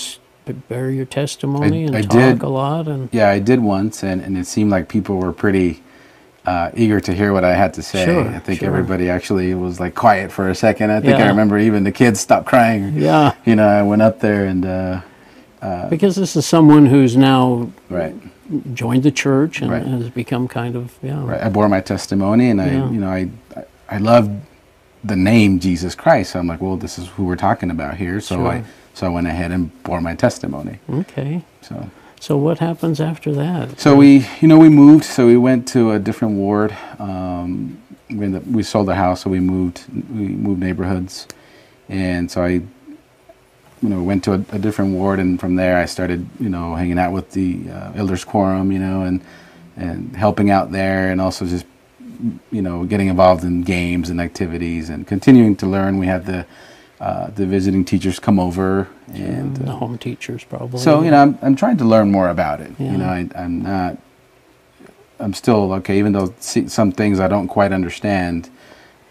bear 0.52 0.90
your 0.90 1.04
testimony. 1.06 1.84
I- 1.84 1.86
and 1.88 1.96
I 1.96 2.02
talk 2.02 2.10
did. 2.12 2.42
a 2.42 2.48
lot? 2.48 2.88
And 2.88 3.08
Yeah, 3.12 3.28
I 3.30 3.38
did 3.38 3.60
once, 3.60 4.02
and, 4.02 4.20
and 4.20 4.36
it 4.38 4.46
seemed 4.46 4.70
like 4.70 4.88
people 4.88 5.16
were 5.16 5.32
pretty 5.32 5.82
uh, 6.44 6.70
eager 6.74 7.00
to 7.00 7.12
hear 7.12 7.32
what 7.32 7.44
I 7.44 7.54
had 7.54 7.74
to 7.74 7.82
say. 7.82 8.04
Sure, 8.04 8.28
I 8.28 8.38
think 8.38 8.60
sure. 8.60 8.68
everybody 8.68 9.10
actually 9.10 9.52
was 9.54 9.80
like 9.80 9.94
quiet 9.96 10.30
for 10.30 10.48
a 10.48 10.54
second. 10.54 10.92
I 10.92 11.00
think 11.00 11.18
Yeah. 11.18 11.24
I 11.24 11.28
remember 11.28 11.58
even 11.58 11.82
the 11.82 11.90
kids 11.92 12.20
stopped 12.20 12.46
crying. 12.46 12.94
yeah, 12.96 13.34
You 13.44 13.56
know, 13.56 13.66
I 13.66 13.82
went 13.82 14.02
up 14.02 14.20
there 14.20 14.46
and 14.46 14.64
uh, 14.64 15.00
because 15.90 16.14
this 16.14 16.36
is 16.36 16.46
someone 16.46 16.86
who's 16.86 17.16
now 17.16 17.72
right, 17.90 18.14
joined 18.74 19.02
the 19.02 19.10
church 19.10 19.60
and 19.60 19.72
Right. 19.72 19.84
has 19.84 20.08
become 20.10 20.46
kind 20.46 20.76
of 20.76 20.96
yeah. 21.02 21.24
right. 21.26 21.42
I 21.42 21.48
bore 21.48 21.68
my 21.68 21.80
testimony, 21.80 22.50
and 22.50 22.62
I, 22.62 22.66
Yeah. 22.66 22.90
you 22.90 23.00
know, 23.00 23.08
I, 23.08 23.28
I, 23.56 23.64
I 23.88 23.98
loved 23.98 24.30
the 25.02 25.16
name 25.16 25.58
Jesus 25.58 25.96
Christ. 25.96 26.30
So 26.32 26.38
I'm 26.38 26.46
like, 26.46 26.60
well, 26.60 26.76
this 26.76 26.96
is 27.00 27.08
who 27.08 27.24
we're 27.24 27.34
talking 27.34 27.70
about 27.72 27.96
here. 27.96 28.20
So 28.20 28.46
I, 28.46 28.58
Sure. 28.58 28.64
So 28.96 29.06
I 29.06 29.10
went 29.10 29.26
ahead 29.26 29.52
and 29.52 29.70
bore 29.82 30.00
my 30.00 30.14
testimony. 30.14 30.78
Okay. 30.88 31.42
So. 31.60 31.90
So 32.18 32.38
what 32.38 32.60
happens 32.60 32.98
after 32.98 33.30
that? 33.34 33.78
So 33.78 33.94
we, 33.94 34.26
you 34.40 34.48
know, 34.48 34.58
we 34.58 34.70
moved. 34.70 35.04
So 35.04 35.26
we 35.26 35.36
went 35.36 35.68
to 35.68 35.92
a 35.92 35.98
different 35.98 36.36
ward. 36.36 36.74
Um, 36.98 37.78
we, 38.08 38.34
up, 38.34 38.46
we 38.46 38.62
sold 38.62 38.88
the 38.88 38.94
house, 38.94 39.20
so 39.20 39.28
we 39.28 39.38
moved. 39.38 39.84
We 39.92 40.28
moved 40.28 40.60
neighborhoods, 40.60 41.28
and 41.90 42.30
so 42.30 42.42
I, 42.42 42.48
you 42.48 42.68
know 43.82 44.02
went 44.02 44.24
to 44.24 44.32
a, 44.32 44.44
a 44.52 44.58
different 44.58 44.94
ward, 44.94 45.18
and 45.18 45.38
from 45.38 45.56
there 45.56 45.76
I 45.76 45.84
started 45.84 46.26
you 46.40 46.48
know 46.48 46.74
hanging 46.74 46.98
out 46.98 47.12
with 47.12 47.32
the 47.32 47.68
uh, 47.70 47.92
elders 47.96 48.24
quorum, 48.24 48.72
you 48.72 48.78
know, 48.78 49.02
and 49.02 49.20
and 49.76 50.16
helping 50.16 50.50
out 50.50 50.72
there, 50.72 51.10
and 51.10 51.20
also 51.20 51.44
just 51.44 51.66
you 52.50 52.62
know 52.62 52.84
getting 52.86 53.08
involved 53.08 53.44
in 53.44 53.60
games 53.60 54.08
and 54.08 54.22
activities, 54.22 54.88
and 54.88 55.06
continuing 55.06 55.54
to 55.56 55.66
learn. 55.66 55.98
We 55.98 56.06
had 56.06 56.24
the 56.24 56.46
uh, 57.00 57.28
the 57.30 57.46
visiting 57.46 57.84
teachers 57.84 58.18
come 58.18 58.38
over, 58.40 58.88
and 59.12 59.56
the 59.56 59.70
uh, 59.70 59.76
home 59.76 59.98
teachers 59.98 60.44
probably. 60.44 60.78
so 60.80 61.02
you 61.02 61.10
know 61.10 61.20
I'm 61.22 61.38
I'm 61.42 61.56
trying 61.56 61.76
to 61.78 61.84
learn 61.84 62.10
more 62.10 62.28
about 62.28 62.60
it. 62.60 62.72
Yeah. 62.78 62.92
You 62.92 62.98
know 62.98 63.08
I, 63.08 63.28
I'm 63.34 63.62
not. 63.62 63.98
I'm 65.18 65.32
still 65.32 65.72
okay, 65.74 65.98
even 65.98 66.12
though 66.12 66.34
see, 66.40 66.68
some 66.68 66.92
things 66.92 67.20
I 67.20 67.28
don't 67.28 67.48
quite 67.48 67.72
understand. 67.72 68.50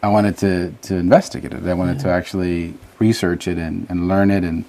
I 0.04 0.08
wanted 0.10 0.38
to, 0.38 0.72
to 0.84 0.96
investigate 0.98 1.52
it. 1.52 1.66
I 1.66 1.74
wanted 1.74 2.00
to 2.02 2.10
actually 2.10 2.76
research 3.00 3.48
it 3.48 3.58
and, 3.58 3.88
and 3.90 4.08
learn 4.08 4.30
it 4.30 4.44
and 4.44 4.66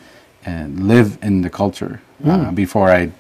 and 0.47 0.89
live 0.89 1.19
in 1.23 1.43
the 1.43 1.51
culture 1.51 2.01
Hmm. 2.23 2.31
uh, 2.31 2.53
before 2.53 2.89
I 2.89 3.11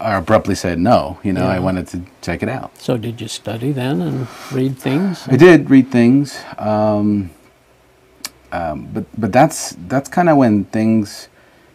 uh, 0.00 0.18
abruptly 0.18 0.56
said 0.56 0.78
no. 0.80 1.18
You 1.22 1.32
know, 1.32 1.46
I 1.46 1.60
wanted 1.60 1.86
to 1.88 2.00
check 2.22 2.42
it 2.42 2.48
out. 2.48 2.76
So 2.78 2.96
did 2.96 3.20
you 3.20 3.28
study 3.28 3.70
then 3.70 4.00
and 4.02 4.26
read 4.50 4.76
things? 4.78 5.28
I 5.28 5.36
did 5.36 5.70
read 5.70 5.90
things, 5.92 6.36
um, 6.58 7.30
um, 8.52 8.88
but 8.92 9.04
but 9.18 9.32
that's 9.32 9.76
that's 9.88 10.08
kind 10.08 10.28
of 10.28 10.36
when 10.36 10.64
things 10.66 11.28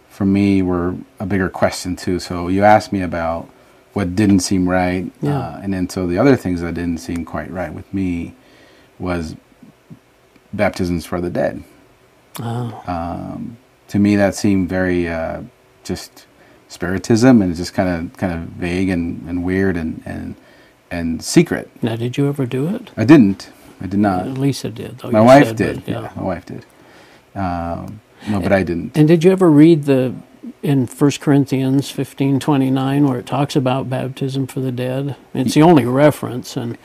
for 0.10 0.25
me 0.25 0.62
were 0.62 0.96
a 1.19 1.25
bigger 1.25 1.50
question 1.50 1.96
too. 1.96 2.19
So 2.19 2.48
you 2.48 2.63
asked 2.63 2.91
me 2.93 3.01
about 3.01 3.50
what 3.93 4.15
didn't 4.15 4.39
seem 4.41 4.69
right, 4.69 5.12
Yeah. 5.22 5.38
uh, 5.39 5.60
and 5.63 5.74
then 5.74 5.89
so 5.89 6.05
the 6.07 6.17
other 6.19 6.36
things 6.36 6.62
that 6.62 6.74
didn't 6.75 7.00
seem 7.00 7.25
quite 7.25 7.50
right 7.51 7.74
with 7.74 7.91
me 7.93 8.36
was 9.00 9.36
baptisms 10.53 11.05
for 11.05 11.19
the 11.22 11.29
dead. 11.29 11.63
Oh, 12.39 12.84
Um, 12.88 13.57
to 13.89 14.00
me, 14.00 14.15
that 14.15 14.36
seemed 14.36 14.69
very 14.69 15.07
uh, 15.07 15.41
just 15.84 16.25
spiritism 16.67 17.41
and 17.41 17.55
just 17.55 17.74
kind 17.74 17.89
of 17.89 18.17
kind 18.17 18.34
of 18.34 18.39
vague 18.50 18.89
and, 18.89 19.27
and 19.27 19.43
weird 19.43 19.77
and, 19.77 20.01
and 20.05 20.36
and 20.91 21.22
secret. 21.24 21.69
now 21.81 21.96
did 21.96 22.17
you 22.17 22.27
ever 22.29 22.46
do 22.46 22.67
it? 22.67 22.91
I 22.96 23.03
didn't. 23.05 23.50
I 23.81 23.88
did 23.88 24.00
not. 24.00 24.27
Lisa 24.27 24.69
did. 24.69 24.98
Though 25.00 25.12
My 25.12 25.22
wife 25.22 25.48
said, 25.48 25.55
did. 25.57 25.86
but, 25.86 25.91
yeah. 25.91 26.12
my 26.15 26.24
wife 26.24 26.46
did. 26.46 26.65
Um, 27.36 28.01
no, 28.27 28.39
but 28.41 28.51
I 28.51 28.63
didn't. 28.63 28.98
And 28.98 29.07
did 29.07 29.24
you 29.24 29.31
ever 29.31 29.50
read 29.50 29.84
the 29.86 30.13
in 30.63 30.88
1 30.88 31.12
Corinthians 31.19 31.91
15:29 31.91 33.07
where 33.07 33.19
it 33.19 33.25
talks 33.25 33.55
about 33.55 33.89
baptism 33.89 34.48
for 34.48 34.60
the 34.60 34.72
dead? 34.72 35.15
It's 35.34 35.53
the 35.53 35.62
only 35.62 35.86
reference 35.86 36.57
and 36.57 36.77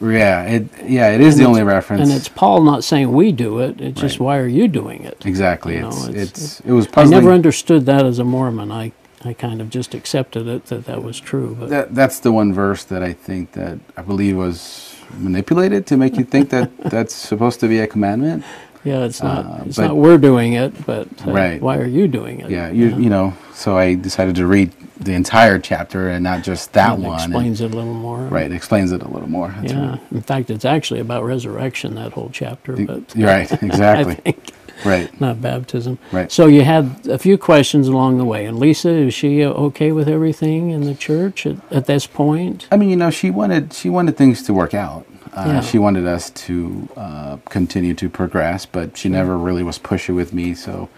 Yeah, 0.00 0.44
it 0.44 0.68
yeah 0.86 1.10
it 1.10 1.20
is 1.20 1.36
the 1.36 1.44
only 1.44 1.62
reference. 1.62 2.02
and 2.02 2.12
it's 2.12 2.28
Paul 2.28 2.62
not 2.62 2.84
saying 2.84 3.12
we 3.12 3.32
do 3.32 3.58
it. 3.58 3.80
It's 3.80 4.00
just 4.00 4.18
why 4.20 4.38
are 4.38 4.46
you 4.46 4.68
doing 4.68 5.02
it? 5.04 5.26
exactly. 5.26 5.74
you 5.74 5.82
know, 5.82 5.88
it's, 5.88 6.06
it's- 6.08 6.18
it's 6.32 6.60
it 6.60 6.72
was 6.72 6.88
I 6.94 7.04
never 7.04 7.30
understood 7.32 7.84
that 7.86 8.06
as 8.06 8.18
a 8.18 8.24
Mormon. 8.24 8.72
I 8.72 8.92
I 9.24 9.32
kind 9.34 9.60
of 9.60 9.68
just 9.68 9.94
accepted 9.94 10.46
it 10.46 10.66
that 10.66 10.84
that 10.86 11.02
was 11.02 11.18
true. 11.20 11.56
But 11.58 11.68
that, 11.70 11.94
that's 11.94 12.20
the 12.20 12.30
one 12.30 12.52
verse 12.54 12.84
that 12.84 13.02
I 13.02 13.12
think 13.12 13.52
that 13.52 13.80
I 13.96 14.02
believe 14.02 14.36
was 14.36 14.87
manipulated 15.18 15.86
to 15.86 15.96
make 15.96 16.16
you 16.16 16.24
think 16.24 16.50
that 16.50 16.76
that's 16.90 17.14
supposed 17.14 17.60
to 17.60 17.68
be 17.68 17.78
a 17.80 17.86
commandment. 17.86 18.44
yeah, 18.84 19.04
it's 19.04 19.22
not 19.22 19.44
uh, 19.46 19.62
it's 19.66 19.76
but- 19.76 19.88
not 19.88 19.96
we're 19.96 20.18
doing 20.18 20.52
it, 20.54 20.72
but 20.86 21.08
uh, 21.26 21.32
Right. 21.32 21.60
why 21.60 21.76
are 21.78 21.86
you 21.86 22.08
doing 22.08 22.40
it? 22.40 22.50
Yeah, 22.50 22.70
you 22.70 22.88
you 22.96 23.10
know. 23.10 23.32
So 23.54 23.76
I 23.76 23.94
decided 23.94 24.36
to 24.36 24.46
read 24.46 24.72
the 25.00 25.12
entire 25.14 25.58
chapter 25.58 26.08
and 26.10 26.22
not 26.24 26.42
just 26.44 26.72
that 26.72 26.98
It 26.98 27.02
one. 27.02 27.20
and- 27.20 27.32
explains 27.32 27.60
it 27.60 27.72
a 27.72 27.76
little 27.76 27.94
more. 27.94 28.18
right, 28.22 28.50
it 28.50 28.54
explains 28.54 28.92
it 28.92 29.02
a 29.02 29.08
little 29.08 29.28
more. 29.28 29.48
That's 29.60 29.72
Yeah. 29.72 29.90
right. 29.90 30.00
In 30.12 30.22
fact, 30.22 30.50
it's 30.50 30.64
actually 30.64 31.00
about 31.00 31.24
resurrection 31.24 31.94
that 31.96 32.12
whole 32.12 32.30
chapter, 32.32 32.76
but 32.76 33.14
You're 33.16 33.28
right, 33.28 33.50
exactly. 33.62 34.36
Right. 34.84 35.20
not 35.20 35.40
baptism. 35.42 35.98
Right. 36.12 36.30
So 36.30 36.46
you 36.46 36.62
had 36.62 37.06
a 37.08 37.18
few 37.18 37.36
questions 37.38 37.88
along 37.88 38.18
the 38.18 38.24
way, 38.24 38.46
and 38.46 38.58
Lisa, 38.58 38.90
is 38.90 39.14
she 39.14 39.44
okay 39.44 39.92
with 39.92 40.08
everything 40.08 40.70
in 40.70 40.82
the 40.82 40.94
church 40.94 41.46
at, 41.46 41.56
at 41.72 41.86
this 41.86 42.06
point? 42.06 42.66
I 42.70 42.76
mean, 42.76 42.90
you 42.90 42.96
know, 42.96 43.10
she 43.10 43.30
wanted 43.30 43.72
she 43.72 43.88
wanted 43.90 44.16
things 44.16 44.42
to 44.44 44.54
work 44.54 44.74
out. 44.74 45.06
Uh, 45.32 45.44
Yeah. 45.46 45.60
She 45.60 45.78
wanted 45.78 46.06
us 46.06 46.30
to 46.30 46.88
uh, 46.96 47.36
continue 47.48 47.94
to 47.94 48.08
progress, 48.08 48.66
but 48.66 48.96
she 48.96 49.08
never 49.08 49.36
really 49.36 49.62
was 49.62 49.78
pushy 49.78 50.14
with 50.14 50.32
me. 50.32 50.54
So, 50.54 50.88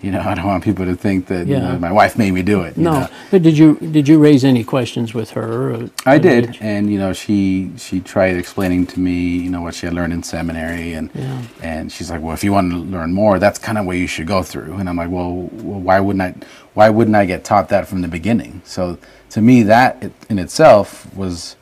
you 0.00 0.10
know, 0.12 0.20
I 0.30 0.34
don't 0.34 0.46
want 0.46 0.62
people 0.64 0.84
to 0.86 0.94
think 0.94 1.26
that 1.26 1.46
you 1.46 1.58
know, 1.58 1.78
my 1.78 1.90
wife 1.92 2.16
made 2.16 2.32
me 2.32 2.42
do 2.42 2.62
it. 2.62 2.76
you 2.76 2.84
No, 2.84 3.00
know. 3.00 3.08
but 3.30 3.42
did 3.42 3.58
you 3.58 3.76
did 3.76 4.06
you 4.08 4.18
raise 4.18 4.44
any 4.44 4.62
questions 4.64 5.12
with 5.14 5.30
her? 5.30 5.72
or- 5.74 5.90
I 6.06 6.18
did, 6.18 6.54
you- 6.54 6.60
and 6.60 6.90
you 6.92 6.98
know, 6.98 7.12
she 7.12 7.72
she 7.76 8.00
tried 8.00 8.36
explaining 8.36 8.86
to 8.88 9.00
me, 9.00 9.12
you 9.38 9.50
know, 9.50 9.62
what 9.62 9.74
she 9.74 9.86
had 9.86 9.94
learned 9.94 10.12
in 10.12 10.22
seminary, 10.22 10.92
and 10.94 11.10
Yeah. 11.14 11.42
and 11.62 11.90
she's 11.92 12.10
like, 12.10 12.20
well, 12.22 12.34
if 12.34 12.44
you 12.44 12.52
want 12.52 12.70
to 12.72 12.78
learn 12.78 13.12
more, 13.12 13.38
that's 13.38 13.58
kind 13.58 13.78
of 13.78 13.86
what 13.86 13.96
you 13.96 14.06
should 14.06 14.26
go 14.26 14.42
through. 14.42 14.74
And 14.74 14.88
I'm 14.88 14.96
like, 14.96 15.10
well, 15.10 15.32
well, 15.52 15.80
why 15.80 15.98
wouldn't 16.00 16.22
I? 16.22 16.34
Why 16.74 16.90
wouldn't 16.90 17.16
I 17.16 17.24
get 17.26 17.42
taught 17.44 17.68
that 17.70 17.88
from 17.88 18.02
the 18.02 18.08
beginning? 18.08 18.62
So 18.64 18.98
to 19.30 19.40
me, 19.40 19.62
that 19.64 20.10
in 20.30 20.38
itself 20.38 21.12
was 21.14 21.56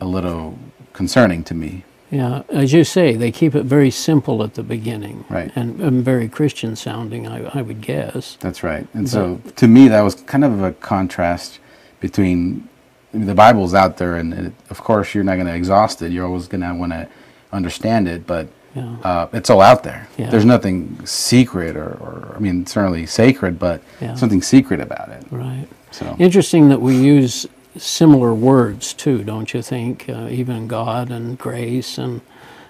a 0.00 0.04
little 0.04 0.58
concerning 0.92 1.44
to 1.44 1.54
me. 1.54 1.84
Yeah, 2.10 2.42
as 2.48 2.72
you 2.72 2.84
say, 2.84 3.16
they 3.16 3.32
keep 3.32 3.54
it 3.54 3.64
very 3.64 3.90
simple 3.90 4.42
at 4.44 4.54
the 4.54 4.62
beginning, 4.62 5.24
Right. 5.28 5.50
And, 5.56 5.80
and 5.80 6.04
very 6.04 6.28
Christian 6.28 6.76
sounding, 6.76 7.26
I, 7.26 7.58
I 7.58 7.62
would 7.62 7.80
guess. 7.80 8.36
That's 8.40 8.62
right. 8.62 8.86
And 8.94 9.08
so 9.08 9.40
to 9.56 9.66
me, 9.66 9.88
that 9.88 10.02
was 10.02 10.14
kind 10.14 10.44
of 10.44 10.62
a 10.62 10.72
contrast 10.72 11.58
between 12.00 12.68
I 13.12 13.18
mean, 13.18 13.26
the 13.26 13.34
Bible's 13.34 13.72
out 13.74 13.96
there, 13.96 14.16
and 14.16 14.34
it, 14.34 14.52
of 14.70 14.82
course, 14.82 15.14
you're 15.14 15.24
not 15.24 15.34
going 15.36 15.46
to 15.46 15.54
exhaust 15.54 16.02
it. 16.02 16.12
You're 16.12 16.26
always 16.26 16.48
going 16.48 16.60
to 16.60 16.74
want 16.74 16.92
to 16.92 17.08
understand 17.52 18.08
it, 18.08 18.26
but 18.26 18.46
Yeah. 18.74 18.96
uh, 19.02 19.28
it's 19.32 19.48
all 19.48 19.62
out 19.62 19.82
there. 19.84 20.06
Yeah. 20.18 20.28
There's 20.30 20.44
nothing 20.44 20.98
secret, 21.06 21.76
or, 21.76 21.96
or 22.00 22.34
I 22.36 22.38
mean, 22.40 22.66
certainly 22.66 23.06
sacred, 23.06 23.58
but 23.58 23.80
Yeah. 24.00 24.14
something 24.16 24.42
secret 24.42 24.80
about 24.80 25.08
it. 25.08 25.24
Right. 25.30 25.66
So 25.92 26.14
Interesting 26.18 26.68
that 26.68 26.80
we 26.80 26.94
use 26.96 27.46
similar 27.78 28.34
words 28.34 28.94
too, 28.94 29.24
don't 29.24 29.54
you 29.54 29.62
think? 29.62 30.08
Uh, 30.08 30.28
even 30.30 30.68
God 30.68 31.10
and 31.10 31.38
grace, 31.38 31.98
and 31.98 32.20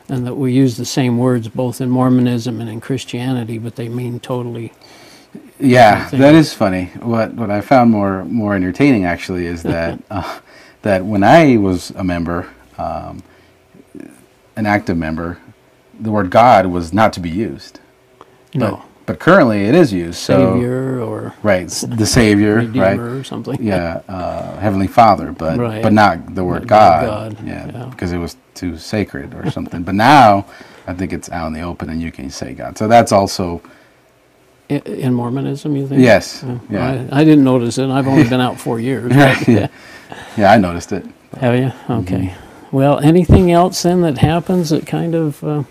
and 0.08 0.26
that 0.26 0.36
we 0.36 0.52
use 0.52 0.76
the 0.76 0.86
same 0.86 1.18
words 1.18 1.48
both 1.48 1.80
in 1.80 1.90
Mormonism 1.90 2.60
and 2.60 2.70
in 2.70 2.80
Christianity, 2.80 3.58
but 3.58 3.76
they 3.76 3.88
mean 3.88 4.20
totally. 4.20 4.72
yeah, 5.60 6.08
that 6.10 6.34
is 6.34 6.54
funny. 6.54 6.86
What 7.00 7.34
what 7.34 7.50
I 7.50 7.60
found 7.62 7.90
more 7.90 8.24
more 8.26 8.54
entertaining 8.54 9.04
actually 9.06 9.46
is 9.46 9.62
that 9.64 10.00
uh, 10.10 10.40
that 10.82 11.04
when 11.04 11.24
I 11.24 11.56
was 11.58 11.90
a 11.92 12.04
member, 12.04 12.48
um, 12.78 13.22
an 14.56 14.66
active 14.66 14.96
member, 14.96 15.38
the 16.00 16.10
word 16.12 16.30
God 16.30 16.66
was 16.66 16.92
not 16.92 17.12
to 17.14 17.20
be 17.20 17.30
used. 17.30 17.80
No, 18.54 18.84
but 19.06 19.18
currently 19.20 19.64
it 19.64 19.74
is 19.74 19.92
used. 19.92 20.18
So 20.18 20.54
Savior 20.54 21.00
or 21.00 21.34
right, 21.42 21.68
the 21.68 22.06
Savior, 22.06 22.56
Redeemer 22.56 22.84
right? 22.84 22.98
or 22.98 23.24
something. 23.24 23.56
Yeah, 23.62 24.02
uh, 24.08 24.56
Heavenly 24.58 24.86
Father, 24.88 25.32
but 25.32 25.58
Right. 25.58 25.82
but 25.82 25.92
not 25.92 26.34
the 26.34 26.44
word 26.44 26.62
Not 26.62 26.68
God. 26.68 27.06
God, 27.36 27.46
Yeah, 27.46 27.66
yeah. 27.72 27.84
because 27.86 28.12
it 28.12 28.18
was 28.18 28.36
too 28.54 28.76
sacred 28.76 29.34
or 29.34 29.50
something. 29.50 29.82
but 29.82 29.94
now 29.94 30.44
I 30.86 30.94
think 30.94 31.12
it's 31.12 31.30
out 31.30 31.46
in 31.48 31.52
the 31.52 31.62
open 31.62 31.90
and 31.90 32.00
you 32.02 32.10
can 32.12 32.30
say 32.30 32.52
God. 32.54 32.76
So 32.78 32.88
that's 32.88 33.12
also 33.12 33.60
In 34.68 35.14
Mormonism, 35.14 35.76
you 35.76 35.86
think? 35.86 36.00
yes, 36.02 36.42
Oh, 36.44 36.60
yeah, 36.68 37.06
I, 37.12 37.20
I 37.20 37.24
didn't 37.24 37.44
notice 37.44 37.78
it. 37.78 37.88
I've 37.88 38.08
only 38.08 38.28
been 38.28 38.40
out 38.40 38.58
four 38.58 38.80
years. 38.80 39.12
Right, 39.14 39.48
yeah, 39.48 39.68
yeah. 40.36 40.50
I 40.52 40.58
noticed 40.58 40.92
it. 40.92 41.04
Have 41.40 41.54
you? 41.54 41.72
Okay. 41.88 42.16
Mm-hmm. 42.34 42.76
Well, 42.76 42.98
anything 42.98 43.52
else 43.52 43.82
then 43.82 44.00
that 44.02 44.18
happens 44.18 44.70
that 44.70 44.86
kind 44.86 45.14
of, 45.14 45.42
uh, 45.44 45.62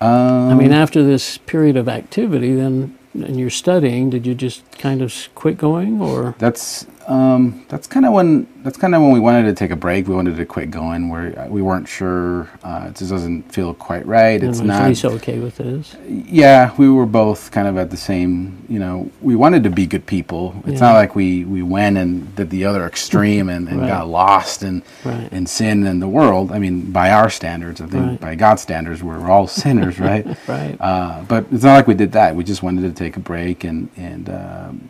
Um, 0.00 0.50
I 0.50 0.54
mean, 0.54 0.72
after 0.72 1.02
this 1.02 1.38
period 1.38 1.76
of 1.76 1.88
activity, 1.88 2.54
then, 2.54 2.98
and 3.14 3.38
you're 3.38 3.50
studying, 3.50 4.10
did 4.10 4.26
you 4.26 4.34
just 4.34 4.62
kind 4.78 5.00
of 5.00 5.28
quit 5.34 5.56
going 5.56 6.00
or? 6.00 6.34
That's 6.38 6.86
um, 7.06 7.64
that's 7.68 7.86
kind 7.86 8.04
of 8.04 8.12
when 8.12 8.46
that's 8.62 8.76
kind 8.76 8.94
of 8.94 9.00
when 9.00 9.12
we 9.12 9.20
wanted 9.20 9.44
to 9.44 9.54
take 9.54 9.70
a 9.70 9.76
break. 9.76 10.08
We 10.08 10.14
wanted 10.14 10.36
to 10.36 10.44
quit 10.44 10.70
going. 10.72 11.08
Where 11.08 11.46
we 11.48 11.62
weren't 11.62 11.86
sure. 11.86 12.48
Uh, 12.64 12.86
it 12.88 12.96
just 12.96 13.10
doesn't 13.10 13.42
feel 13.52 13.74
quite 13.74 14.04
right. 14.06 14.40
and 14.40 14.50
It's 14.50 14.60
not. 14.60 14.88
Lisa 14.88 15.08
okay 15.10 15.38
with 15.38 15.56
this? 15.56 15.94
Yeah, 16.08 16.74
we 16.76 16.88
were 16.88 17.06
both 17.06 17.50
kind 17.52 17.68
of 17.68 17.78
at 17.78 17.90
the 17.90 17.96
same. 17.96 18.64
You 18.68 18.80
know, 18.80 19.10
we 19.22 19.36
wanted 19.36 19.62
to 19.64 19.70
be 19.70 19.86
good 19.86 20.04
people. 20.06 20.54
It's 20.66 20.80
Yeah. 20.80 20.88
not 20.88 20.94
like 20.94 21.14
we 21.14 21.44
we 21.44 21.62
went 21.62 21.96
and 21.96 22.34
did 22.34 22.50
the 22.50 22.64
other 22.64 22.84
extreme 22.86 23.48
and, 23.50 23.68
and 23.68 23.80
Right. 23.82 23.88
got 23.88 24.08
lost 24.08 24.62
in 24.64 24.82
Right. 25.04 25.32
in 25.32 25.46
sin 25.46 25.86
and 25.86 26.02
the 26.02 26.08
world. 26.08 26.50
I 26.50 26.58
mean, 26.58 26.90
by 26.90 27.10
our 27.12 27.30
standards, 27.30 27.80
I 27.80 27.86
think 27.86 28.06
Right. 28.06 28.20
by 28.20 28.34
God's 28.34 28.62
standards, 28.62 29.02
we're 29.02 29.30
all 29.30 29.46
sinners, 29.46 30.00
right? 30.00 30.26
Right. 30.48 30.76
Uh, 30.80 31.22
but 31.28 31.46
it's 31.52 31.62
not 31.64 31.74
like 31.74 31.86
we 31.86 31.94
did 31.94 32.12
that. 32.12 32.34
We 32.34 32.42
just 32.44 32.62
wanted 32.62 32.82
to 32.82 32.90
take 32.92 33.16
a 33.16 33.20
break 33.20 33.62
and 33.64 33.88
and 33.96 34.28
um, 34.28 34.88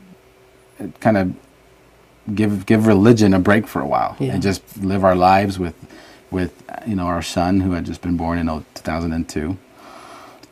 kind 1.01 1.17
of 1.17 1.33
give 2.35 2.67
give 2.67 2.87
religion 2.87 3.35
a 3.35 3.39
break 3.39 3.67
for 3.67 3.81
a 3.81 3.87
while 3.87 4.17
Yeah. 4.19 4.35
and 4.35 4.43
just 4.43 4.63
live 4.83 5.05
our 5.05 5.15
lives 5.15 5.59
with 5.59 5.75
with 6.31 6.53
you 6.87 6.97
know 6.97 7.07
our 7.07 7.23
son 7.23 7.61
who 7.61 7.73
had 7.73 7.85
just 7.87 8.03
been 8.03 8.17
born 8.17 8.39
in 8.39 8.47
2002, 8.47 9.57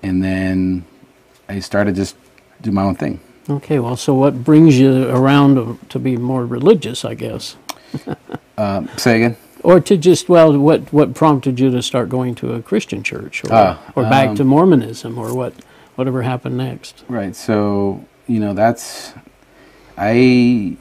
and 0.02 0.22
then 0.22 0.84
I 1.48 1.60
started 1.60 1.94
just 1.96 2.16
do 2.62 2.70
my 2.70 2.82
own 2.82 2.94
thing. 2.94 3.20
Okay, 3.50 3.78
well, 3.78 3.96
so 3.96 4.14
what 4.14 4.42
brings 4.42 4.78
you 4.78 5.06
around 5.10 5.78
to, 5.90 5.98
be 5.98 6.16
more 6.16 6.46
religious, 6.46 7.04
I 7.04 7.12
guess? 7.12 7.56
Um, 8.56 8.88
say 8.96 9.16
again. 9.16 9.36
Or 9.62 9.80
to 9.80 9.98
just, 9.98 10.30
well, 10.30 10.56
what, 10.58 10.90
what 10.94 11.14
prompted 11.14 11.60
you 11.60 11.70
to 11.70 11.82
start 11.82 12.08
going 12.08 12.34
to 12.36 12.54
a 12.54 12.62
Christian 12.62 13.02
church 13.02 13.44
or, 13.44 13.48
Ah, 13.52 13.92
or 13.94 14.04
back 14.04 14.30
um, 14.30 14.36
to 14.36 14.44
Mormonism 14.44 15.18
or 15.18 15.34
what, 15.34 15.52
whatever 15.94 16.22
happened 16.22 16.56
next? 16.56 17.04
Right. 17.06 17.36
So 17.36 18.04
you 18.26 18.40
know, 18.40 18.54
that's 18.54 19.12
I 19.96 20.76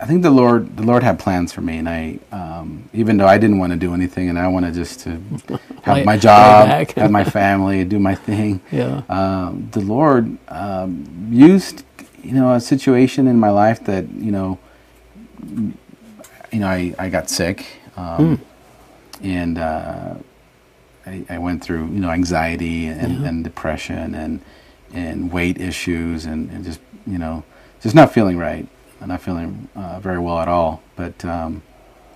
I 0.00 0.06
think 0.06 0.22
the 0.22 0.30
Lord 0.30 0.76
the 0.76 0.84
Lord 0.84 1.02
had 1.02 1.18
plans 1.18 1.52
for 1.52 1.60
me, 1.60 1.78
and 1.78 1.88
I 1.88 2.18
um, 2.30 2.88
even 2.92 3.16
though 3.16 3.26
I 3.26 3.36
didn't 3.38 3.58
want 3.58 3.72
to 3.72 3.78
do 3.78 3.94
anything, 3.94 4.28
and 4.28 4.38
I 4.38 4.46
wanted 4.48 4.74
just 4.74 5.00
to 5.00 5.10
have 5.82 5.96
Lay- 5.98 6.04
my 6.04 6.16
job, 6.16 6.68
have 6.96 7.10
my 7.10 7.24
family, 7.40 7.84
do 7.84 7.98
my 7.98 8.14
thing. 8.14 8.60
Yeah. 8.70 9.02
Um, 9.08 9.68
the 9.72 9.80
Lord 9.80 10.38
um, 10.48 11.28
used 11.30 11.84
you 12.22 12.32
know 12.32 12.52
a 12.54 12.60
situation 12.60 13.26
in 13.26 13.38
my 13.40 13.50
life 13.50 13.84
that 13.84 14.08
you 14.12 14.30
know 14.30 14.58
you 16.52 16.60
know 16.60 16.68
I, 16.68 16.94
I 16.98 17.08
got 17.08 17.28
sick 17.30 17.66
um, 17.96 18.40
and 19.22 19.58
uh, 19.58 20.14
I, 21.06 21.24
I 21.28 21.38
went 21.38 21.62
through 21.62 21.86
you 21.86 22.00
know 22.00 22.10
anxiety 22.10 22.86
and, 22.86 23.20
Yeah. 23.22 23.28
and 23.28 23.44
depression 23.44 24.14
and 24.14 24.40
and 24.94 25.30
weight 25.32 25.60
issues 25.60 26.24
and, 26.24 26.50
and 26.50 26.64
just 26.64 26.80
you 27.06 27.18
know 27.18 27.44
just 27.80 27.94
not 27.94 28.12
feeling 28.12 28.36
right 28.38 28.66
not 29.06 29.20
feeling 29.22 29.68
uh, 29.76 30.00
very 30.00 30.18
well 30.18 30.38
at 30.38 30.48
all 30.48 30.82
but 30.96 31.24
um, 31.24 31.62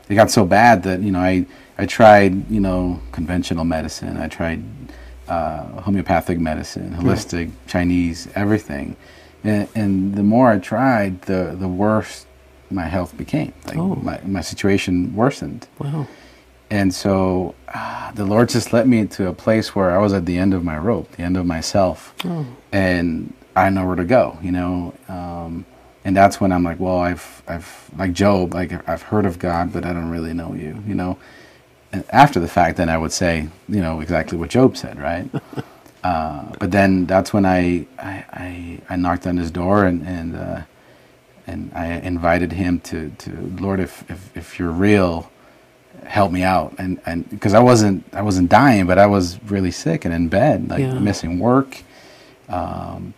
it 0.09 0.15
got 0.15 0.31
so 0.31 0.45
bad 0.45 0.83
that 0.83 1.01
you 1.01 1.11
know 1.13 1.21
I 1.21 1.47
I 1.79 1.87
tried 1.87 2.51
you 2.51 2.61
know 2.61 3.01
conventional 3.13 3.65
medicine 3.65 4.17
I 4.17 4.29
tried 4.29 4.63
uh, 5.29 5.63
homeopathic 5.83 6.39
medicine 6.41 6.95
holistic 6.99 7.51
Chinese 7.67 8.29
everything 8.35 8.97
and, 9.45 9.69
and 9.75 10.15
the 10.15 10.23
more 10.23 10.51
I 10.51 10.59
tried 10.59 11.23
the 11.23 11.57
the 11.59 11.69
worse 11.69 12.27
my 12.71 12.85
health 12.87 13.17
became 13.17 13.53
like 13.67 13.77
Oh. 13.79 13.95
my, 13.97 14.21
my 14.25 14.41
situation 14.41 15.15
worsened 15.15 15.67
Wow. 15.79 16.07
and 16.71 16.93
so 16.93 17.55
uh, 17.75 18.11
the 18.13 18.25
Lord 18.25 18.49
just 18.49 18.73
led 18.73 18.87
me 18.89 19.07
to 19.07 19.29
a 19.29 19.33
place 19.33 19.75
where 19.75 19.91
I 19.97 19.99
was 19.99 20.13
at 20.13 20.25
the 20.27 20.37
end 20.39 20.53
of 20.55 20.63
my 20.65 20.77
rope, 20.79 21.11
the 21.13 21.23
end 21.23 21.37
of 21.37 21.47
myself, 21.47 22.15
Oh. 22.25 22.47
and 22.73 23.33
I 23.57 23.69
know 23.71 23.87
where 23.87 23.97
to 23.97 24.05
go, 24.05 24.39
you 24.43 24.53
know. 24.53 24.95
Um, 25.09 25.65
and 26.05 26.17
that's 26.17 26.41
when 26.41 26.53
I'm 26.53 26.65
like, 26.65 26.81
well, 26.81 26.99
I've, 26.99 27.43
I've, 27.47 27.91
like 27.97 28.13
Job, 28.13 28.55
like 28.55 28.89
I've 28.89 29.03
heard 29.03 29.27
of 29.27 29.39
God, 29.39 29.73
but 29.73 29.85
I 29.85 29.93
don't 29.93 30.11
really 30.11 30.33
know 30.35 30.55
you, 30.55 30.83
you 30.87 30.95
know. 30.95 31.17
And 31.93 32.05
after 32.11 32.41
the 32.41 32.49
fact, 32.49 32.77
then 32.77 32.89
I 32.89 32.99
would 32.99 33.13
say, 33.13 33.49
you 33.69 33.81
know, 33.81 34.01
exactly 34.01 34.37
what 34.39 34.51
Job 34.51 34.77
said, 34.77 34.99
right? 34.99 35.29
uh, 36.05 36.45
but 36.59 36.71
then 36.71 37.07
that's 37.07 37.33
when 37.33 37.47
I, 37.47 37.87
I, 37.99 38.25
I, 38.33 38.81
I 38.91 38.97
knocked 38.97 39.27
on 39.27 39.37
his 39.37 39.51
door 39.51 39.85
and, 39.85 40.03
and, 40.07 40.37
uh, 40.37 40.63
and 41.47 41.71
I 41.75 41.87
invited 41.99 42.53
him 42.53 42.81
to, 42.81 43.11
to 43.19 43.31
Lord, 43.61 43.79
if, 43.81 44.09
if, 44.11 44.37
if 44.37 44.59
you're 44.59 44.71
real, 44.71 45.31
help 46.07 46.33
me 46.33 46.43
out 46.43 46.75
and 46.79 47.01
and 47.07 47.29
because 47.31 47.55
I 47.55 47.61
wasn't 47.61 48.05
I 48.13 48.23
wasn't 48.23 48.49
dying 48.49 48.87
but 48.87 48.99
I 48.99 49.07
was 49.07 49.43
really 49.45 49.71
sick 49.71 50.05
and 50.05 50.13
in 50.13 50.29
bed 50.29 50.69
like 50.69 50.81
Yeah. 50.81 50.99
missing 50.99 51.39
work 51.39 51.83
um, 52.49 53.15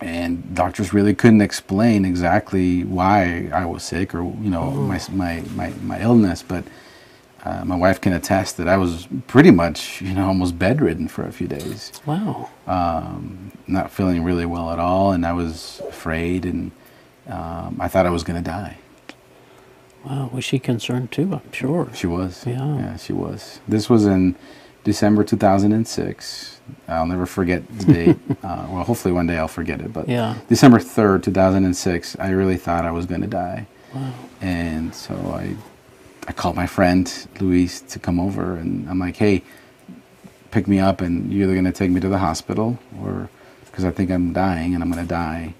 and 0.00 0.54
doctors 0.54 0.92
really 0.92 1.14
couldn't 1.14 1.40
explain 1.40 2.04
exactly 2.04 2.84
why 2.84 3.50
I 3.52 3.64
was 3.66 3.82
sick 3.82 4.14
or 4.14 4.22
you 4.22 4.50
know 4.50 4.70
my, 4.70 5.00
my 5.12 5.42
my 5.54 5.70
my 5.82 6.00
illness 6.00 6.42
but 6.42 6.64
uh, 7.44 7.62
my 7.64 7.76
wife 7.76 8.00
can 8.00 8.12
attest 8.14 8.56
that 8.56 8.68
I 8.68 8.76
was 8.76 9.06
pretty 9.26 9.50
much 9.50 10.00
you 10.02 10.14
know 10.14 10.26
almost 10.28 10.58
bedridden 10.58 11.08
for 11.08 11.24
a 11.26 11.32
few 11.32 11.46
days 11.46 11.92
Wow. 12.06 12.48
um, 12.66 13.52
not 13.66 13.90
feeling 13.90 14.24
really 14.24 14.46
well 14.46 14.70
at 14.70 14.78
all 14.78 15.12
and 15.12 15.24
I 15.26 15.32
was 15.32 15.80
afraid 15.88 16.44
and 16.44 16.70
um, 17.28 17.76
I 17.80 17.88
thought 17.88 18.06
I 18.06 18.10
was 18.10 18.22
going 18.24 18.42
to 18.42 18.50
die 18.50 18.78
Wow. 20.04 20.28
Was 20.34 20.44
she 20.44 20.58
concerned 20.58 21.12
too? 21.12 21.32
I'm 21.32 21.50
sure. 21.52 21.88
She 21.94 22.06
was. 22.06 22.44
Yeah. 22.46 22.76
Yeah, 22.76 22.96
she 22.98 23.14
was. 23.14 23.60
This 23.66 23.88
was 23.88 24.04
in 24.04 24.36
December 24.84 25.24
2006. 25.24 26.60
I'll 26.88 27.06
never 27.06 27.26
forget 27.26 27.66
the 27.78 27.84
date. 27.92 28.16
uh, 28.42 28.66
well, 28.70 28.84
hopefully 28.84 29.12
one 29.12 29.26
day 29.26 29.36
I'll 29.36 29.48
forget 29.48 29.80
it. 29.80 29.92
But 29.92 30.08
Yeah. 30.08 30.36
December 30.48 30.78
3rd, 30.78 31.22
2006, 31.24 32.16
I 32.18 32.30
really 32.30 32.56
thought 32.56 32.84
I 32.84 32.90
was 32.90 33.06
going 33.06 33.20
to 33.22 33.26
die. 33.26 33.66
Wow. 33.94 34.12
And 34.40 34.94
so 34.94 35.14
I, 35.14 35.54
I 36.28 36.32
called 36.32 36.56
my 36.56 36.66
friend 36.66 37.10
Luis 37.40 37.80
to 37.82 37.98
come 37.98 38.20
over, 38.20 38.56
and 38.56 38.88
I'm 38.88 38.98
like, 38.98 39.16
hey, 39.16 39.42
pick 40.50 40.66
me 40.68 40.78
up, 40.80 41.00
and 41.00 41.32
you're 41.32 41.44
either 41.44 41.54
going 41.54 41.64
to 41.64 41.72
take 41.72 41.90
me 41.90 42.00
to 42.00 42.08
the 42.08 42.18
hospital, 42.18 42.78
or 43.02 43.28
because 43.66 43.84
I 43.84 43.90
think 43.90 44.10
I'm 44.10 44.32
dying 44.32 44.74
and 44.74 44.82
I'm 44.82 44.90
going 44.90 45.02
to 45.04 45.08
die, 45.08 45.54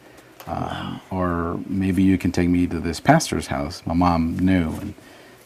um, 0.46 1.00
or 1.10 1.58
maybe 1.66 2.02
you 2.02 2.16
can 2.18 2.30
take 2.32 2.48
me 2.48 2.66
to 2.66 2.78
this 2.78 3.00
pastor's 3.00 3.48
house. 3.48 3.82
My 3.86 3.94
mom 3.94 4.38
knew, 4.38 4.68
and 4.80 4.94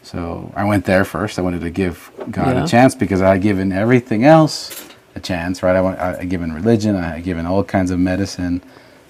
so 0.02 0.52
I 0.56 0.64
went 0.64 0.84
there 0.84 1.04
first. 1.04 1.38
I 1.38 1.42
wanted 1.42 1.60
to 1.62 1.70
give 1.70 2.10
God 2.30 2.56
Yeah. 2.56 2.64
a 2.64 2.66
chance 2.66 2.94
because 2.94 3.20
I 3.22 3.32
had 3.32 3.42
given 3.42 3.72
everything 3.72 4.24
else 4.24 4.88
a 5.14 5.20
chance, 5.20 5.62
right? 5.62 5.76
I, 5.76 5.80
want, 5.80 5.98
I 5.98 6.16
had 6.18 6.28
given 6.30 6.52
religion, 6.52 6.96
I 6.96 7.16
had 7.16 7.24
given 7.24 7.46
all 7.46 7.64
kinds 7.64 7.90
of 7.90 7.98
medicine 7.98 8.62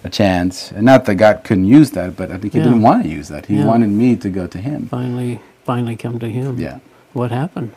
a 0.05 0.09
chance, 0.09 0.71
and 0.73 0.85
not 0.85 1.05
that 1.07 1.17
God 1.17 1.43
couldn't 1.45 1.67
use 1.67 1.91
that, 1.93 2.17
but 2.17 2.31
I 2.31 2.39
think 2.39 2.53
He 2.53 2.59
Yeah. 2.59 2.67
didn't 2.67 2.83
want 2.83 3.03
to 3.03 3.09
use 3.09 3.29
that. 3.29 3.47
He 3.47 3.57
Yeah. 3.57 3.65
wanted 3.67 3.91
me 3.91 4.17
to 4.17 4.31
go 4.31 4.47
to 4.47 4.59
Him. 4.59 4.87
Finally, 4.87 5.41
finally 5.65 5.97
come 5.97 6.19
to 6.19 6.29
him. 6.31 6.59
Yeah. 6.59 6.79
What 7.13 7.31
happened? 7.31 7.73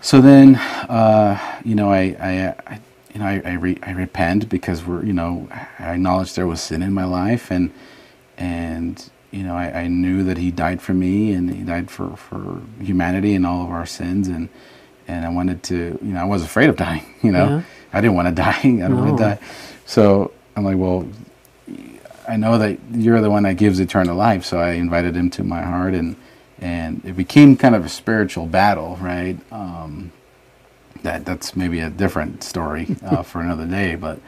So 0.00 0.20
then, 0.20 0.56
uh, 0.88 1.38
you 1.64 1.74
know, 1.74 1.90
I, 1.90 2.16
I, 2.20 2.54
I 2.66 2.78
you 3.12 3.18
know, 3.20 3.26
I, 3.26 3.42
I, 3.44 3.52
re, 3.54 3.78
I 3.82 3.90
repent 3.90 4.48
because 4.48 4.86
we're, 4.86 5.04
you 5.04 5.12
know, 5.12 5.48
I 5.78 5.94
acknowledge 5.94 6.34
there 6.34 6.46
was 6.46 6.60
sin 6.60 6.82
in 6.82 6.92
my 6.92 7.04
life, 7.04 7.50
and 7.50 7.70
and 8.38 9.10
you 9.30 9.42
know, 9.42 9.54
I, 9.54 9.82
I 9.82 9.86
knew 9.88 10.24
that 10.24 10.38
He 10.38 10.50
died 10.50 10.80
for 10.82 10.94
me, 10.94 11.32
and 11.32 11.52
He 11.52 11.62
died 11.62 11.90
for 11.90 12.16
for 12.16 12.60
humanity 12.80 13.34
and 13.34 13.46
all 13.46 13.64
of 13.64 13.70
our 13.70 13.86
sins, 13.86 14.28
and 14.28 14.48
and 15.08 15.24
I 15.24 15.28
wanted 15.30 15.62
to, 15.64 15.98
you 16.02 16.12
know, 16.12 16.20
I 16.20 16.24
was 16.24 16.42
afraid 16.42 16.68
of 16.68 16.76
dying. 16.76 17.04
You 17.22 17.32
know, 17.32 17.48
Yeah. 17.48 17.62
I 17.92 18.00
didn't 18.00 18.14
want 18.14 18.28
to 18.28 18.34
die. 18.34 18.60
I 18.64 18.88
don't 18.88 18.96
want 18.98 19.18
to 19.18 19.22
die. 19.24 19.38
So 19.84 20.32
I'm 20.56 20.64
like, 20.64 20.76
well, 20.78 21.06
I 22.28 22.36
know 22.36 22.58
that 22.58 22.78
you're 22.92 23.20
the 23.20 23.30
one 23.30 23.42
that 23.42 23.56
gives 23.56 23.80
eternal 23.80 24.16
life. 24.16 24.44
So 24.44 24.58
I 24.58 24.72
invited 24.72 25.16
him 25.16 25.30
to 25.30 25.44
my 25.44 25.62
heart, 25.62 25.94
and 25.94 26.16
and 26.60 27.02
it 27.04 27.16
became 27.16 27.56
kind 27.56 27.74
of 27.74 27.84
a 27.84 27.88
spiritual 27.88 28.46
battle, 28.46 28.96
right? 29.00 29.36
Um, 29.52 30.12
that 31.02 31.24
that's 31.24 31.56
maybe 31.56 31.80
a 31.80 31.90
different 31.90 32.42
story 32.44 32.96
uh, 33.04 33.22
for 33.30 33.40
another 33.40 33.66
day, 33.66 33.96
but 33.96 34.20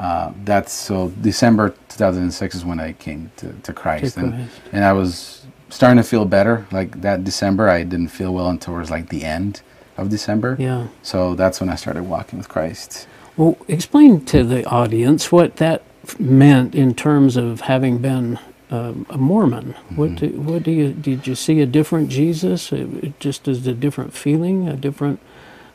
uh, 0.00 0.32
that's 0.44 0.72
so 0.72 1.10
December 1.20 1.74
2006 1.90 2.54
is 2.54 2.64
when 2.64 2.80
I 2.80 2.92
came 2.94 3.30
to, 3.36 3.52
to 3.52 3.72
Christ, 3.74 4.14
To 4.14 4.20
and 4.20 4.32
Christ. 4.32 4.60
and 4.72 4.82
I 4.82 4.94
was 4.94 5.44
starting 5.68 5.98
to 5.98 6.08
feel 6.08 6.24
better. 6.24 6.66
Like 6.72 7.02
that 7.02 7.22
December, 7.22 7.68
I 7.68 7.82
didn't 7.82 8.08
feel 8.08 8.32
well 8.32 8.48
until 8.48 8.72
towards 8.72 8.90
like 8.90 9.10
the 9.10 9.24
end 9.24 9.60
of 9.98 10.08
December. 10.08 10.56
Yeah. 10.58 10.86
So 11.02 11.34
that's 11.34 11.60
when 11.60 11.68
I 11.68 11.74
started 11.74 12.04
walking 12.04 12.38
with 12.38 12.48
Christ. 12.48 13.06
Well, 13.36 13.58
explain 13.68 14.24
to 14.26 14.42
the 14.42 14.64
audience 14.64 15.30
what 15.30 15.56
that 15.56 15.82
meant 16.18 16.74
in 16.74 16.94
terms 16.94 17.36
of 17.36 17.62
having 17.62 17.98
been 17.98 18.38
um, 18.70 19.04
a 19.10 19.18
Mormon. 19.18 19.72
What 19.96 20.14
do, 20.16 20.28
what 20.40 20.62
do 20.62 20.70
you 20.70 20.92
did 20.94 21.26
you 21.26 21.34
see 21.34 21.60
a 21.60 21.66
different 21.66 22.08
Jesus? 22.08 22.72
It, 22.72 22.88
it 23.04 23.20
just 23.20 23.46
as 23.46 23.66
a 23.66 23.74
different 23.74 24.14
feeling, 24.14 24.66
a 24.66 24.76
different 24.76 25.20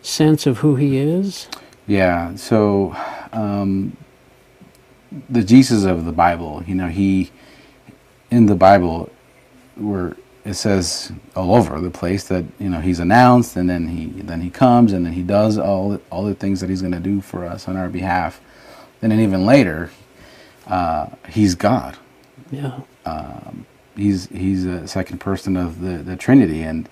sense 0.01 0.47
of 0.47 0.59
who 0.59 0.77
he 0.77 0.97
is. 0.97 1.47
Yeah. 1.85 2.35
So, 2.35 2.95
um, 3.31 3.95
the 5.29 5.43
Jesus 5.43 5.85
of 5.85 6.05
the 6.05 6.11
Bible, 6.13 6.63
you 6.67 6.75
know, 6.75 6.89
he 6.89 7.31
in 8.31 8.47
the 8.47 8.55
Bible, 8.55 9.11
where 9.75 10.15
it 10.45 10.55
says 10.55 11.11
all 11.35 11.55
over 11.55 11.79
the 11.81 11.91
place 11.91 12.25
that 12.29 12.45
you 12.59 12.69
know 12.69 12.81
he's 12.81 12.99
announced, 12.99 13.55
and 13.57 13.69
then 13.69 13.87
he 13.89 14.07
then 14.21 14.41
he 14.41 14.49
comes, 14.49 14.93
and 14.93 15.05
then 15.05 15.13
he 15.13 15.23
does 15.23 15.57
all 15.57 15.99
all 16.11 16.23
the 16.25 16.35
things 16.35 16.61
that 16.61 16.69
he's 16.69 16.81
going 16.81 16.93
to 16.93 16.99
do 17.01 17.21
for 17.21 17.45
us 17.45 17.67
on 17.67 17.77
our 17.77 17.89
behalf. 17.89 18.41
And 19.01 19.11
then 19.11 19.19
even 19.21 19.45
later, 19.45 19.91
uh, 20.67 21.07
he's 21.29 21.55
God. 21.55 21.97
Yeah. 22.51 22.81
He's 23.95 24.27
he's 24.29 24.65
a 24.65 24.87
second 24.87 25.19
person 25.19 25.57
of 25.57 25.81
the 25.81 25.99
the 25.99 26.17
Trinity, 26.17 26.63
and 26.63 26.89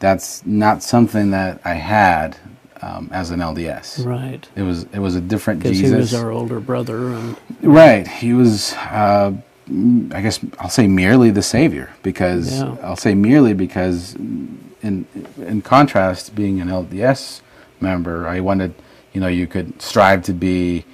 that's 0.00 0.44
not 0.46 0.82
something 0.82 1.30
that 1.32 1.60
I 1.64 1.74
had 1.74 2.36
um, 2.82 3.08
as 3.12 3.30
an 3.30 3.40
LDS. 3.40 4.04
Right. 4.04 4.46
It 4.56 4.62
was 4.62 4.84
it 4.92 4.98
was 4.98 5.14
a 5.16 5.20
different 5.20 5.62
Jesus. 5.62 5.88
he 5.90 5.94
was 5.94 6.14
our 6.14 6.30
older 6.30 6.60
brother, 6.60 7.08
and 7.12 7.36
Right. 7.62 8.06
He 8.06 8.32
was, 8.32 8.74
uh, 8.74 9.32
I 9.68 10.20
guess 10.20 10.40
I'll 10.58 10.68
say 10.68 10.86
merely 10.88 11.30
the 11.30 11.42
Savior 11.42 11.90
because 12.02 12.58
Yeah. 12.58 12.76
I'll 12.82 12.96
say 12.96 13.14
merely 13.14 13.54
because 13.54 14.14
in 14.14 15.06
in 15.38 15.62
contrast, 15.62 16.34
being 16.34 16.60
an 16.60 16.68
LDS 16.68 17.40
member, 17.80 18.26
I 18.26 18.40
wanted, 18.40 18.74
you 19.12 19.20
know, 19.20 19.28
you 19.28 19.46
could 19.46 19.80
strive 19.80 20.22
to 20.24 20.32
be 20.32 20.84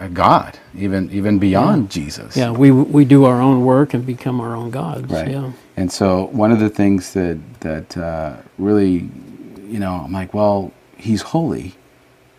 a 0.00 0.08
God, 0.08 0.58
even 0.76 1.08
even 1.12 1.38
beyond 1.38 1.88
Jesus. 1.90 2.36
yeah, 2.36 2.50
we 2.50 2.72
we 2.72 3.04
do 3.04 3.24
our 3.24 3.40
own 3.40 3.64
work 3.64 3.94
and 3.94 4.04
become 4.04 4.40
our 4.40 4.56
own 4.56 4.70
gods. 4.70 5.10
Right. 5.12 5.30
Yeah. 5.30 5.52
And 5.76 5.90
so 5.92 6.26
one 6.32 6.50
of 6.50 6.58
the 6.58 6.68
things 6.68 7.12
that 7.14 7.38
that 7.60 7.96
uh, 7.96 8.36
really, 8.58 9.08
you 9.68 9.78
know, 9.78 10.02
I'm 10.04 10.12
like, 10.12 10.34
well, 10.34 10.72
he's 11.02 11.22
holy. 11.22 11.74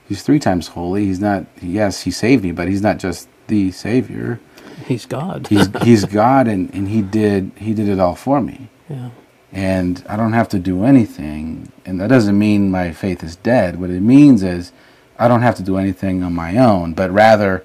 He's 0.08 0.24
three 0.24 0.40
times 0.40 0.70
holy. 0.70 1.06
He's 1.06 1.20
not. 1.20 1.46
Yes, 1.62 2.02
he 2.02 2.12
saved 2.12 2.44
me, 2.44 2.52
but 2.52 2.68
he's 2.68 2.82
not 2.82 2.98
just 2.98 3.28
the 3.48 3.72
Savior. 3.72 4.40
He's 4.86 5.06
God. 5.06 5.48
he's 5.48 5.68
he's 5.84 6.06
God 6.06 6.48
and, 6.48 6.74
and 6.74 6.88
he 6.90 7.02
did 7.02 7.52
he 7.58 7.74
did 7.74 7.88
it 7.90 8.00
all 8.00 8.16
for 8.16 8.42
me. 8.42 8.70
yeah. 8.90 9.10
And 9.52 10.04
I 10.10 10.16
don't 10.18 10.34
have 10.34 10.50
to 10.50 10.60
do 10.60 10.84
anything. 10.84 11.72
And 11.86 12.02
that 12.02 12.08
doesn't 12.10 12.38
mean 12.40 12.72
my 12.72 12.92
faith 12.92 13.24
is 13.24 13.36
dead. 13.36 13.80
What 13.80 13.92
it 13.92 14.02
means 14.02 14.42
is 14.42 14.72
I 15.20 15.28
don't 15.28 15.44
have 15.44 15.56
to 15.58 15.64
do 15.64 15.78
anything 15.78 16.24
on 16.24 16.34
my 16.34 16.58
own, 16.58 16.94
but 16.96 17.12
rather 17.12 17.64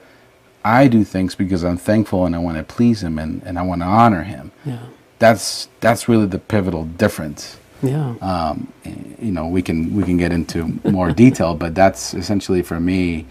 I 0.62 0.86
do 0.88 1.02
things 1.02 1.34
because 1.34 1.64
I'm 1.64 1.78
thankful 1.78 2.26
and 2.26 2.34
I 2.36 2.40
want 2.40 2.58
to 2.58 2.62
please 2.64 3.02
Him 3.02 3.18
and, 3.18 3.42
and 3.42 3.58
I 3.58 3.62
want 3.62 3.80
to 3.80 3.86
honor 3.86 4.24
Him. 4.24 4.52
Yeah. 4.66 4.80
That's 5.18 5.68
that's 5.80 6.08
really 6.10 6.26
the 6.26 6.38
pivotal 6.38 6.84
difference. 6.84 7.56
Yeah. 7.82 8.14
Um, 8.20 8.72
you 8.84 9.32
know, 9.32 9.48
we 9.48 9.62
can 9.62 9.94
we 9.94 10.02
can 10.04 10.16
get 10.16 10.32
into 10.32 10.80
more 10.90 11.12
detail, 11.12 11.54
but 11.54 11.74
that's 11.74 12.14
essentially 12.14 12.62
for 12.62 12.80
me. 12.80 13.26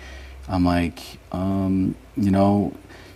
I'm 0.49 0.65
like, 0.65 0.99
um, 1.33 1.95
you 2.15 2.31
know, 2.31 2.73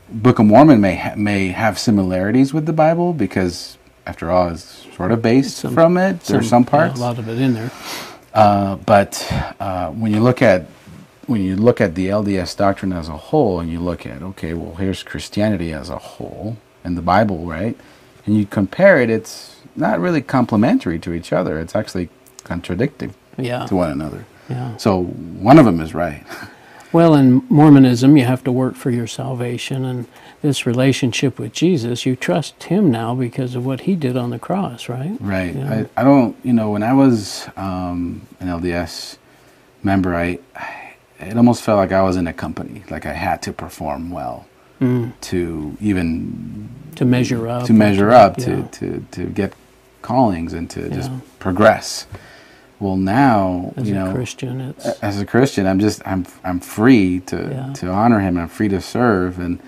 Book 0.10 0.40
of 0.40 0.46
Mormon 0.46 0.82
may 0.82 0.96
ha- 0.96 1.16
may 1.16 1.50
have 1.50 1.80
similarities 1.80 2.54
with 2.54 2.66
the 2.66 2.74
Bible 2.74 3.14
because, 3.14 3.78
after 4.06 4.30
all, 4.32 4.50
it's 4.50 4.86
sort 4.96 5.12
of 5.12 5.22
based 5.22 5.58
Some- 5.58 5.74
from 5.74 5.98
it. 5.98 6.20
There's 6.22 6.50
some 6.50 6.64
yeah, 6.64 6.70
parts, 6.70 7.00
a 7.00 7.02
lot 7.02 7.20
of 7.20 7.30
it 7.30 7.40
in 7.40 7.54
there. 7.54 7.72
uh, 8.34 8.76
but 8.78 9.26
uh, 9.60 9.92
when 9.92 10.14
you 10.14 10.20
look 10.20 10.42
at 10.42 10.66
when 11.28 11.42
you 11.42 11.56
look 11.56 11.80
at 11.80 11.96
the 11.96 12.08
LDS 12.08 12.58
doctrine 12.58 12.92
as 12.92 13.08
a 13.08 13.16
whole, 13.18 13.62
and 13.62 13.72
you 13.72 13.80
look 13.80 14.06
at 14.06 14.22
okay, 14.22 14.54
well, 14.54 14.76
here's 14.76 15.04
Christianity 15.04 15.72
as 15.72 15.90
a 15.90 15.98
whole 15.98 16.58
and 16.84 16.98
the 16.98 17.02
Bible, 17.02 17.46
right? 17.46 17.78
And 18.26 18.36
you 18.38 18.46
compare 18.46 19.02
it, 19.02 19.10
it's 19.10 19.56
not 19.76 20.00
really 20.00 20.22
complementary 20.22 21.00
to 21.00 21.14
each 21.14 21.32
other. 21.34 21.60
It's 21.60 21.76
actually 21.76 22.10
contradicting 22.44 23.14
Yeah. 23.38 23.66
to 23.68 23.76
one 23.76 23.92
another. 23.92 24.26
Yeah. 24.50 24.76
So 24.78 25.04
one 25.04 25.58
of 25.60 25.66
them 25.66 25.80
is 25.82 25.94
right. 25.94 26.24
Well, 26.94 27.16
in 27.16 27.44
Mormonism, 27.48 28.18
you 28.18 28.26
have 28.26 28.44
to 28.44 28.52
work 28.52 28.76
for 28.76 28.90
your 28.92 29.08
salvation, 29.08 29.86
and 29.86 30.08
this 30.42 30.66
relationship 30.66 31.40
with 31.40 31.54
Jesus, 31.54 32.06
you 32.06 32.18
trust 32.18 32.64
Him 32.64 32.92
now 32.92 33.16
because 33.16 33.56
of 33.56 33.66
what 33.66 33.80
He 33.88 33.96
did 33.96 34.18
on 34.18 34.30
the 34.30 34.38
cross, 34.40 34.90
right? 34.90 35.16
Right. 35.22 35.56
Yeah. 35.56 35.86
I, 35.96 36.02
I 36.02 36.04
don't, 36.04 36.36
you 36.44 36.52
know, 36.52 36.70
when 36.72 36.84
I 36.84 36.92
was 36.92 37.48
um, 37.56 38.28
an 38.42 38.50
LDS 38.50 39.16
member, 39.84 40.14
I, 40.14 40.40
I, 40.54 40.96
it 41.22 41.38
almost 41.38 41.64
felt 41.64 41.78
like 41.78 41.94
I 41.94 42.02
was 42.02 42.18
in 42.18 42.28
a 42.28 42.34
company, 42.34 42.84
like 42.90 43.06
I 43.06 43.14
had 43.14 43.42
to 43.44 43.54
perform 43.54 44.12
well 44.12 44.46
Mm. 44.82 45.14
to 45.22 45.78
even 45.80 46.68
To 46.96 47.06
measure 47.06 47.48
up. 47.48 47.68
to 47.68 47.74
measure 47.74 48.12
up 48.12 48.38
yeah. 48.38 48.46
to, 48.46 48.64
to, 48.64 49.06
to 49.12 49.26
get 49.28 49.54
callings 50.02 50.54
and 50.54 50.70
to 50.72 50.90
just 50.90 51.12
progress. 51.40 52.06
Well, 52.80 52.98
now 52.98 53.74
As 53.78 53.88
you 53.88 53.96
a 53.96 54.00
know, 54.06 54.14
Christian, 54.14 54.60
it's 54.62 54.86
as 55.04 55.22
a 55.22 55.26
Christian, 55.26 55.68
I'm 55.68 55.80
just 55.80 56.02
I'm 56.06 56.26
I'm 56.44 56.60
free 56.60 57.20
to 57.28 57.36
Yeah. 57.38 57.74
to 57.74 57.90
honor 57.90 58.20
Him. 58.20 58.38
I'm 58.38 58.48
free 58.48 58.70
to 58.70 58.82
serve, 58.82 59.38
and 59.40 59.60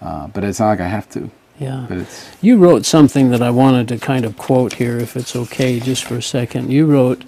uh, 0.00 0.28
but 0.28 0.44
it's 0.44 0.60
not 0.60 0.68
like 0.68 0.80
I 0.80 0.88
have 0.88 1.08
to. 1.10 1.30
yeah. 1.58 1.86
But 1.88 1.98
it's 1.98 2.28
You 2.40 2.56
wrote 2.58 2.86
something 2.86 3.30
that 3.30 3.42
I 3.42 3.50
wanted 3.50 3.88
to 3.88 3.98
kind 3.98 4.24
of 4.24 4.38
quote 4.38 4.74
here, 4.74 4.98
if 4.98 5.16
it's 5.16 5.34
okay, 5.34 5.80
just 5.80 6.04
for 6.04 6.16
a 6.16 6.22
second. 6.22 6.70
You 6.70 6.86
wrote, 6.86 7.24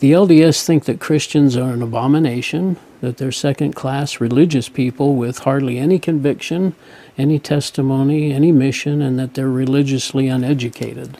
The 0.00 0.12
LDS 0.12 0.64
think 0.64 0.84
that 0.86 0.98
Christians 1.00 1.56
are 1.56 1.70
an 1.72 1.82
abomination, 1.82 2.76
that 3.00 3.16
they're 3.18 3.32
second 3.32 3.74
class 3.74 4.20
religious 4.20 4.68
people 4.68 5.14
with 5.14 5.38
hardly 5.40 5.78
any 5.78 5.98
conviction, 5.98 6.74
any 7.16 7.38
testimony, 7.38 8.32
any 8.32 8.50
mission, 8.52 9.00
and 9.00 9.18
that 9.18 9.34
they're 9.34 9.48
religiously 9.48 10.26
uneducated. 10.28 11.16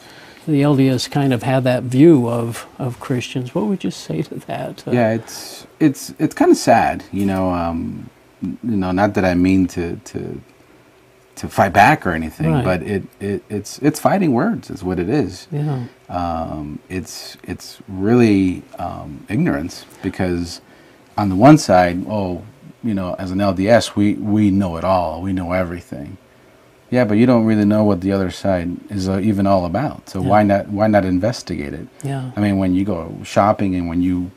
The 0.50 0.62
LDS 0.62 1.10
kind 1.10 1.32
of 1.32 1.42
had 1.44 1.62
that 1.64 1.84
view 1.84 2.28
of, 2.28 2.66
of 2.78 2.98
Christians. 2.98 3.54
What 3.54 3.66
would 3.66 3.84
you 3.84 3.90
say 3.90 4.22
to 4.22 4.34
that? 4.46 4.86
Uh, 4.86 4.90
yeah, 4.92 5.12
it's 5.12 5.66
it's 5.78 6.12
it's 6.18 6.34
kind 6.34 6.50
of 6.50 6.56
sad, 6.56 7.04
you 7.12 7.24
know. 7.26 7.50
Um, 7.50 8.10
you 8.42 8.76
know, 8.76 8.90
not 8.90 9.14
that 9.14 9.24
I 9.24 9.34
mean 9.34 9.66
to 9.68 9.96
to 9.96 10.40
to 11.36 11.48
fight 11.48 11.72
back 11.72 12.06
or 12.06 12.12
anything, 12.12 12.52
Right. 12.52 12.64
but 12.64 12.82
it, 12.82 13.02
it 13.20 13.42
it's 13.48 13.78
it's 13.78 14.00
fighting 14.00 14.32
words 14.32 14.70
is 14.70 14.82
what 14.82 14.98
it 14.98 15.08
is. 15.08 15.46
Yeah. 15.52 15.84
um, 16.08 16.80
it's 16.88 17.36
it's 17.44 17.78
really 17.88 18.62
um, 18.78 19.24
ignorance 19.28 19.84
because 20.02 20.60
on 21.16 21.28
the 21.28 21.36
one 21.36 21.58
side, 21.58 22.04
oh, 22.08 22.42
you 22.82 22.94
know, 22.94 23.14
as 23.18 23.30
an 23.30 23.38
LDS, 23.38 23.94
we 23.94 24.14
we 24.14 24.50
know 24.50 24.76
it 24.78 24.84
all, 24.84 25.22
we 25.22 25.32
know 25.32 25.52
everything. 25.52 26.16
Yeah, 26.90 27.04
but 27.04 27.14
you 27.14 27.26
don't 27.26 27.44
really 27.44 27.64
know 27.64 27.84
what 27.84 28.00
the 28.00 28.10
other 28.12 28.30
side 28.30 28.76
is 28.90 29.08
uh, 29.08 29.20
even 29.20 29.46
all 29.46 29.64
about. 29.64 30.08
So 30.08 30.20
why 30.20 30.42
not 30.42 30.68
why 30.68 30.88
not 30.88 31.04
investigate 31.04 31.72
it? 31.72 31.86
Yeah. 32.02 32.32
I 32.36 32.40
mean, 32.40 32.58
when 32.58 32.74
you 32.74 32.84
go 32.84 33.16
shopping 33.24 33.74
and 33.76 33.88
when 33.88 34.02
you 34.02 34.30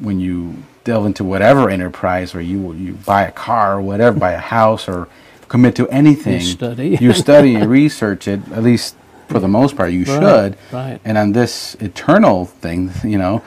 when 0.00 0.20
you 0.20 0.54
delve 0.84 1.04
into 1.06 1.24
whatever 1.24 1.68
enterprise 1.68 2.34
or 2.34 2.40
you 2.40 2.72
you 2.74 2.92
buy 2.94 3.22
a 3.22 3.32
car 3.32 3.78
or 3.78 3.82
whatever, 3.82 4.18
buy 4.18 4.32
a 4.32 4.38
house 4.38 4.88
or 4.88 5.08
commit 5.48 5.74
to 5.76 5.88
anything, 5.88 6.40
you 6.40 6.46
study. 6.46 6.96
you 7.00 7.12
study 7.26 7.54
and 7.56 7.68
research 7.68 8.28
it. 8.28 8.40
At 8.52 8.62
least 8.62 8.94
for 9.28 9.40
the 9.40 9.48
most 9.48 9.76
part, 9.76 9.90
you 9.92 10.04
Right, 10.04 10.20
should. 10.54 10.56
right. 10.72 11.00
And 11.04 11.18
on 11.18 11.32
this 11.32 11.74
eternal 11.80 12.46
thing, 12.46 12.92
you 13.04 13.18
know, 13.18 13.42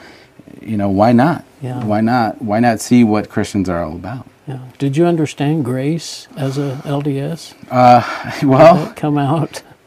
you 0.60 0.76
know, 0.76 0.90
why 0.90 1.12
not? 1.12 1.44
Yeah. 1.62 1.82
Why 1.84 2.00
not? 2.02 2.42
Why 2.42 2.60
not 2.60 2.80
see 2.80 3.04
what 3.04 3.28
Christians 3.30 3.68
are 3.70 3.82
all 3.82 3.94
about? 3.96 4.26
Yeah. 4.46 4.58
Did 4.78 4.96
you 4.96 5.06
understand 5.06 5.64
grace 5.64 6.28
as 6.36 6.58
a 6.58 6.80
LDS? 6.84 7.54
Uh, 7.70 8.02
well, 8.46 8.76
That 8.86 8.96
come 8.96 9.16
out? 9.18 9.62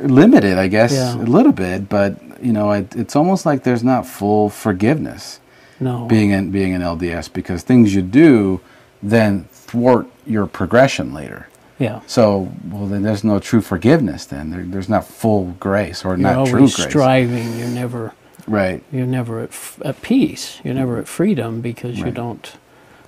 limited, 0.00 0.58
I 0.58 0.68
guess, 0.68 0.92
Yeah. 0.92 1.14
a 1.14 1.24
little 1.24 1.52
bit, 1.52 1.88
but 1.88 2.16
you 2.42 2.52
know, 2.52 2.72
it, 2.72 2.94
it's 2.96 3.14
almost 3.16 3.46
like 3.46 3.62
there's 3.62 3.84
not 3.84 4.06
full 4.06 4.48
forgiveness. 4.50 5.38
No. 5.80 6.06
being 6.06 6.30
in 6.30 6.52
being 6.52 6.74
an 6.74 6.80
LDS 6.82 7.32
because 7.32 7.62
things 7.64 7.92
you 7.92 8.02
do 8.02 8.60
then 9.02 9.46
thwart 9.50 10.06
your 10.24 10.46
progression 10.46 11.12
later. 11.12 11.48
yeah. 11.78 12.00
So, 12.06 12.52
well, 12.70 12.86
then 12.86 13.02
there's 13.02 13.24
no 13.24 13.40
true 13.40 13.60
forgiveness. 13.60 14.24
Then 14.26 14.50
there, 14.50 14.62
there's 14.62 14.88
not 14.88 15.04
full 15.04 15.56
grace 15.58 16.04
or 16.04 16.10
You're 16.10 16.18
not 16.18 16.46
true 16.46 16.58
always 16.58 16.76
grace. 16.76 16.88
striving. 16.88 17.58
You're 17.58 17.66
never 17.68 18.12
Right, 18.46 18.82
you're 18.92 19.06
never 19.06 19.40
at, 19.40 19.48
f- 19.50 19.80
at 19.84 20.02
peace. 20.02 20.60
You're 20.64 20.74
never 20.74 20.98
at 20.98 21.08
freedom 21.08 21.60
because 21.60 21.98
you 21.98 22.10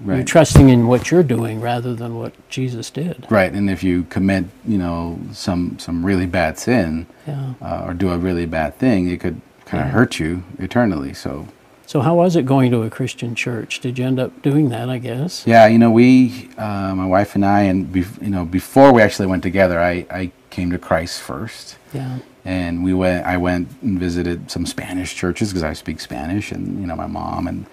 Right. 0.00 0.16
You're 0.16 0.24
trusting 0.24 0.68
in 0.68 0.86
what 0.86 1.10
you're 1.10 1.22
doing 1.22 1.60
rather 1.60 1.94
than 1.94 2.16
what 2.16 2.32
Jesus 2.48 2.90
did. 2.90 3.26
right. 3.30 3.52
And 3.52 3.70
if 3.70 3.82
you 3.84 4.04
commit, 4.04 4.44
you 4.66 4.78
know, 4.78 5.18
some 5.32 5.78
some 5.78 6.04
really 6.04 6.26
bad 6.26 6.58
sin 6.58 7.06
Yeah. 7.26 7.54
uh, 7.62 7.84
or 7.86 7.94
do 7.94 8.10
a 8.10 8.18
really 8.18 8.46
bad 8.46 8.78
thing, 8.78 9.08
it 9.08 9.20
could 9.20 9.40
kind 9.66 9.82
of 9.82 9.88
Yeah. 9.88 9.92
hurt 9.92 10.18
you 10.18 10.42
eternally. 10.58 11.14
So, 11.14 11.46
So 11.86 12.00
how 12.00 12.14
was 12.16 12.34
it 12.34 12.44
going 12.46 12.70
to 12.72 12.82
a 12.82 12.90
Christian 12.90 13.34
church? 13.34 13.80
Did 13.80 13.98
you 13.98 14.04
end 14.06 14.18
up 14.18 14.42
doing 14.42 14.68
that? 14.70 14.88
I 14.88 14.98
guess. 14.98 15.44
yeah, 15.46 15.66
you 15.66 15.78
know, 15.78 15.90
we, 15.90 16.48
uh, 16.58 16.94
my 16.94 17.06
wife 17.06 17.34
and 17.34 17.44
I, 17.44 17.60
and 17.62 17.86
bef- 17.92 18.20
you 18.22 18.30
know, 18.30 18.44
before 18.44 18.92
we 18.92 19.00
actually 19.02 19.26
went 19.28 19.42
together, 19.42 19.78
I 19.80 20.06
I 20.10 20.30
came 20.50 20.70
to 20.70 20.78
Christ 20.78 21.20
first. 21.20 21.76
Yeah. 21.92 22.18
and 22.46 22.84
we 22.84 22.92
went 22.92 23.24
i 23.24 23.36
went 23.38 23.68
and 23.80 23.98
visited 23.98 24.50
some 24.50 24.66
spanish 24.66 25.14
churches 25.14 25.48
because 25.48 25.62
i 25.62 25.72
speak 25.72 25.98
spanish 26.00 26.52
and 26.52 26.78
you 26.80 26.86
know 26.86 26.94
my 26.96 27.06
mom 27.06 27.46
and 27.48 27.64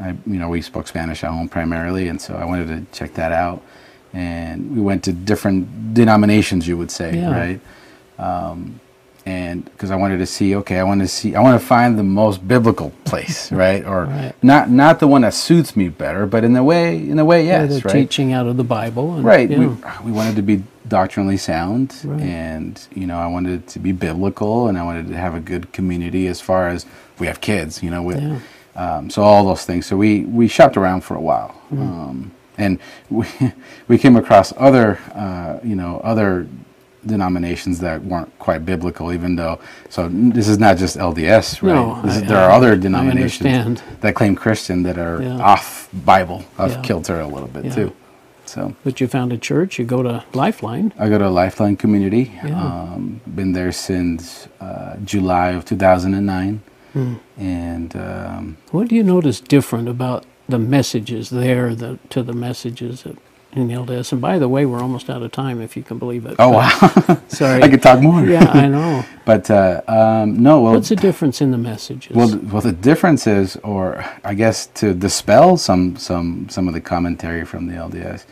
i 0.00 0.08
you 0.26 0.38
know 0.40 0.48
we 0.48 0.60
spoke 0.62 0.86
spanish 0.88 1.22
at 1.24 1.30
home 1.30 1.48
primarily 1.48 2.08
and 2.08 2.20
so 2.20 2.34
i 2.36 2.44
wanted 2.44 2.66
to 2.68 2.98
check 2.98 3.14
that 3.14 3.32
out 3.32 3.62
and 4.12 4.74
we 4.74 4.80
went 4.82 5.04
to 5.04 5.12
different 5.12 5.94
denominations 5.94 6.66
you 6.66 6.76
would 6.76 6.90
say 6.90 7.16
Yeah. 7.16 7.30
right 7.30 7.60
um, 8.18 8.80
and 9.26 9.64
because 9.66 9.90
i 9.90 9.96
wanted 9.96 10.18
to 10.18 10.26
see 10.26 10.56
okay 10.56 10.78
i 10.78 10.82
want 10.82 11.00
to 11.02 11.08
see 11.08 11.34
i 11.34 11.40
want 11.42 11.60
to 11.60 11.64
find 11.66 11.98
the 11.98 12.02
most 12.02 12.46
biblical 12.48 12.90
place 13.04 13.52
right 13.64 13.84
or 13.84 14.04
Right. 14.06 14.34
not 14.42 14.70
not 14.70 14.98
the 14.98 15.06
one 15.06 15.22
that 15.22 15.34
suits 15.34 15.76
me 15.76 15.88
better 15.90 16.24
but 16.26 16.42
in 16.42 16.54
the 16.54 16.64
way 16.64 16.96
in 16.96 17.16
the 17.18 17.24
way 17.24 17.44
yes 17.44 17.68
they're 17.70 17.80
right 17.84 17.92
teaching 17.92 18.32
out 18.32 18.46
of 18.46 18.56
the 18.56 18.64
Bible. 18.64 19.14
And, 19.16 19.24
right 19.24 19.48
Yeah. 19.50 19.58
we, 19.58 19.66
we 20.06 20.12
wanted 20.12 20.36
to 20.36 20.42
be 20.42 20.62
doctrinally 20.88 21.36
sound 21.36 21.94
Right. 22.04 22.20
and 22.22 22.80
you 22.94 23.06
know 23.06 23.18
i 23.18 23.26
wanted 23.26 23.52
it 23.60 23.66
to 23.68 23.78
be 23.78 23.92
biblical 23.92 24.68
and 24.68 24.78
i 24.78 24.82
wanted 24.82 25.08
to 25.08 25.16
have 25.16 25.34
a 25.34 25.40
good 25.40 25.70
community 25.72 26.26
as 26.26 26.40
far 26.40 26.68
as 26.68 26.86
we 27.18 27.26
have 27.26 27.40
kids 27.42 27.82
you 27.82 27.90
know 27.90 28.02
with, 28.02 28.20
Yeah. 28.20 28.38
Um, 28.76 29.10
so 29.10 29.22
all 29.22 29.44
those 29.44 29.64
things 29.64 29.86
so 29.86 29.96
we 29.96 30.24
we 30.24 30.46
shopped 30.48 30.76
around 30.76 31.00
for 31.02 31.14
a 31.16 31.20
while 31.20 31.54
Mm. 31.72 31.80
um, 31.80 32.30
and 32.58 32.78
we 33.10 33.26
we 33.88 33.96
came 33.98 34.16
across 34.16 34.52
other 34.56 34.98
uh, 35.14 35.58
you 35.62 35.76
know 35.76 36.00
other 36.04 36.46
denominations 37.06 37.78
that 37.80 38.02
weren't 38.04 38.30
quite 38.38 38.64
biblical 38.66 39.12
even 39.12 39.34
though 39.36 39.58
so 39.88 40.08
this 40.10 40.46
is 40.48 40.58
not 40.58 40.76
just 40.76 40.96
lds 40.98 41.62
right 41.62 41.74
No, 41.74 41.96
is- 42.04 42.18
I- 42.18 42.26
there 42.26 42.36
are 42.38 42.50
I- 42.50 42.56
other 42.56 42.76
denominations 42.76 43.80
that 44.02 44.14
claim 44.14 44.34
christian 44.36 44.82
that 44.82 44.98
are 44.98 45.22
Yeah. 45.22 45.38
off 45.52 45.88
bible 45.92 46.44
off 46.58 46.72
Yeah. 46.72 46.82
kilter 46.82 47.20
a 47.20 47.26
little 47.26 47.48
bit 47.48 47.64
Yeah. 47.66 47.74
too 47.74 47.92
so 48.44 48.74
But 48.84 49.00
you 49.00 49.06
found 49.06 49.32
a 49.32 49.38
church. 49.38 49.78
You 49.78 49.84
go 49.84 50.02
to 50.02 50.24
Lifeline. 50.34 50.92
I 50.98 51.08
go 51.08 51.18
to 51.18 51.30
Lifeline 51.30 51.76
Community. 51.76 52.32
Yeah. 52.44 52.60
Um, 52.60 53.20
been 53.24 53.52
there 53.52 53.70
since 53.70 54.48
uh, 54.60 54.96
July 55.04 55.50
of 55.50 55.64
2009. 55.64 56.60
Hmm. 56.92 57.14
And 57.38 57.94
um, 57.96 58.56
What 58.70 58.88
do 58.88 58.94
you 58.96 59.02
notice 59.04 59.40
different 59.40 59.88
about 59.88 60.24
the 60.48 60.58
messages 60.58 61.30
there 61.30 61.74
the, 61.74 61.98
to 62.10 62.22
the 62.22 62.32
messages 62.32 63.06
at, 63.06 63.16
in 63.52 63.68
LDS? 63.68 64.12
And 64.12 64.20
by 64.20 64.38
the 64.38 64.48
way, 64.48 64.66
we're 64.66 64.80
almost 64.82 65.08
out 65.08 65.22
of 65.22 65.30
time, 65.32 65.60
if 65.60 65.76
you 65.76 65.82
can 65.84 65.98
believe 65.98 66.26
it. 66.26 66.36
oh 66.38 66.52
But- 66.52 67.08
wow, 67.08 67.20
Sorry. 67.28 67.62
I 67.62 67.68
could 67.68 67.82
talk 67.82 68.00
more. 68.00 68.24
yeah, 68.24 68.50
I 68.52 68.66
know. 68.66 69.04
But 69.24 69.48
uh, 69.48 69.82
um, 69.86 70.42
no, 70.42 70.60
well, 70.60 70.72
What's 70.74 70.88
the 70.88 70.96
difference 70.96 71.40
in 71.40 71.52
the 71.52 71.58
messages? 71.58 72.16
well, 72.16 72.36
well, 72.50 72.62
the 72.62 72.72
difference 72.72 73.28
is, 73.28 73.56
or 73.62 74.04
I 74.24 74.34
guess 74.34 74.66
to 74.80 74.92
dispel 74.92 75.56
some 75.56 75.94
some 75.96 76.48
some 76.48 76.66
of 76.66 76.74
the 76.74 76.80
commentary 76.80 77.44
from 77.44 77.68
the 77.68 77.74
LDS, 77.74 78.24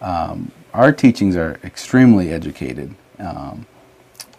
um, 0.00 0.50
our 0.74 0.90
teachings 0.90 1.36
are 1.36 1.60
extremely 1.62 2.32
educated, 2.32 2.92
um, 3.20 3.66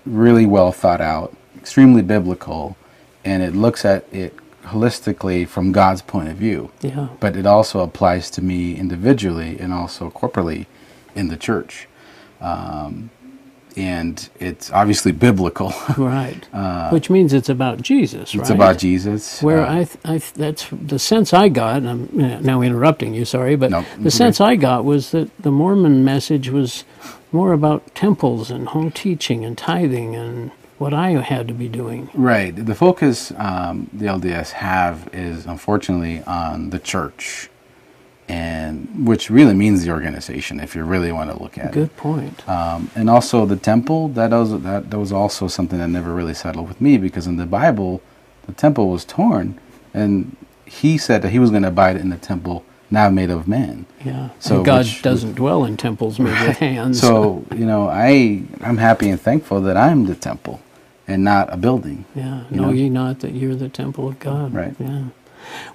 really 0.06 0.45
well 0.45 0.73
thought 0.73 0.99
out, 0.99 1.34
extremely 1.56 2.02
biblical, 2.02 2.76
and 3.25 3.43
it 3.43 3.55
looks 3.55 3.86
at 3.86 4.05
it 4.12 4.36
holistically 4.63 5.47
from 5.47 5.71
God's 5.71 6.01
point 6.01 6.29
of 6.29 6.38
view. 6.38 6.71
Yeah. 6.81 7.09
But 7.19 7.36
it 7.36 7.45
also 7.45 7.81
applies 7.81 8.29
to 8.31 8.41
me 8.41 8.75
individually 8.75 9.57
and 9.59 9.73
also 9.73 10.09
corporately 10.09 10.65
in 11.15 11.27
the 11.27 11.38
church. 11.38 11.88
Um, 12.41 13.09
and 13.75 14.29
it's 14.39 14.71
obviously 14.71 15.12
biblical. 15.12 15.73
Right. 15.97 16.45
Which 16.91 17.09
means 17.09 17.33
it's 17.33 17.49
about 17.49 17.81
Jesus, 17.81 18.36
right? 18.36 18.39
Uh, 18.39 18.41
it's 18.43 18.49
about 18.51 18.77
Jesus. 18.77 19.41
Where 19.41 19.62
Uh, 19.65 19.71
I, 19.73 19.83
th- 19.86 19.97
I 20.05 20.17
th- 20.19 20.33
that's 20.33 20.67
the 20.71 20.99
sense 20.99 21.33
I 21.33 21.49
got. 21.49 21.77
And 21.77 21.89
I'm 21.89 22.21
uh, 22.21 22.39
now 22.39 22.62
interrupting 22.62 23.13
you. 23.13 23.25
Sorry, 23.25 23.55
but 23.55 23.71
Nope, 23.71 23.86
the 23.99 24.12
sense 24.12 24.39
I 24.39 24.55
got 24.55 24.86
was 24.86 25.12
that 25.12 25.36
the 25.41 25.51
Mormon 25.51 26.03
message 26.05 26.49
was 26.49 26.83
more 27.31 27.51
about 27.51 27.95
temples 27.95 28.51
and 28.51 28.67
home 28.69 28.91
teaching 28.91 29.43
and 29.43 29.57
tithing 29.57 30.15
and 30.15 30.51
what 30.83 30.93
I 30.93 31.09
had 31.33 31.47
to 31.47 31.53
be 31.63 31.69
doing. 31.81 32.09
Right. 32.13 32.53
The 32.71 32.75
focus 32.85 33.31
um, 33.49 33.75
the 33.99 34.05
LDS 34.17 34.49
have 34.69 34.95
is 35.13 35.45
unfortunately 35.45 36.15
on 36.41 36.69
the 36.75 36.79
church, 36.91 37.49
and 38.29 39.05
which 39.07 39.29
really 39.29 39.53
means 39.53 39.83
the 39.83 39.91
organization. 39.91 40.59
If 40.59 40.75
you 40.75 40.83
really 40.83 41.11
want 41.11 41.29
to 41.31 41.41
look 41.43 41.57
at 41.57 41.67
it. 41.67 41.73
Good 41.73 41.95
point. 41.97 42.47
um, 42.47 42.89
and 42.95 43.09
also 43.09 43.45
the 43.45 43.55
temple 43.71 44.07
that 44.09 44.31
was 44.31 44.61
that, 44.63 44.89
that 44.91 44.99
was 44.99 45.11
also 45.11 45.47
something 45.47 45.79
that 45.79 45.89
never 45.89 46.13
really 46.13 46.33
settled 46.33 46.67
with 46.67 46.79
me 46.79 46.97
because 46.97 47.27
in 47.27 47.37
the 47.37 47.45
bible 47.45 48.01
the 48.47 48.53
temple 48.53 48.85
was 48.89 49.03
torn 49.05 49.59
and 49.93 50.35
he 50.65 50.97
said 50.97 51.21
that 51.21 51.31
he 51.35 51.39
was 51.39 51.49
going 51.49 51.63
to 51.63 51.67
abide 51.75 51.95
in 51.97 52.09
the 52.09 52.17
temple 52.17 52.63
now 52.89 53.09
made 53.09 53.29
of 53.29 53.47
man 53.47 53.85
Yeah. 54.05 54.29
So 54.39 54.57
and 54.57 54.65
God 54.65 54.85
which- 54.85 55.01
doesn't 55.01 55.33
dwell 55.35 55.65
in 55.65 55.75
temples 55.77 56.17
made 56.19 56.39
with 56.47 56.57
hands. 56.57 56.99
so 57.01 57.43
you 57.59 57.65
know 57.71 57.89
i 57.89 58.43
i'm 58.61 58.77
happy 58.77 59.09
and 59.09 59.19
thankful 59.29 59.59
that 59.67 59.75
i'm 59.77 60.05
the 60.05 60.15
temple 60.15 60.55
and 61.07 61.23
not 61.23 61.51
a 61.53 61.57
building 61.57 62.05
Yeah, 62.15 62.43
You 62.51 62.57
know 62.57 62.63
know? 62.67 62.71
ye 62.71 62.89
not 62.89 63.19
that 63.19 63.33
you're 63.33 63.55
the 63.55 63.69
temple 63.69 64.07
of 64.07 64.19
God. 64.19 64.53
Right. 64.53 64.75
Yeah. 64.79 65.05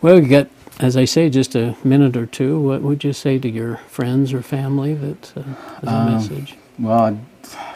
Well, 0.00 0.20
you 0.22 0.28
got, 0.28 0.48
as 0.80 0.96
I 0.96 1.04
say, 1.04 1.28
just 1.30 1.54
a 1.54 1.76
minute 1.84 2.16
or 2.16 2.26
two. 2.26 2.60
What 2.60 2.82
would 2.82 3.04
you 3.04 3.12
say 3.12 3.38
to 3.38 3.48
your 3.48 3.76
friends 3.88 4.32
or 4.32 4.42
family 4.42 4.94
that 4.94 5.32
uh, 5.36 5.42
as 5.82 5.88
a 5.88 5.92
Um, 5.96 6.06
message? 6.06 6.56
well 6.78 7.18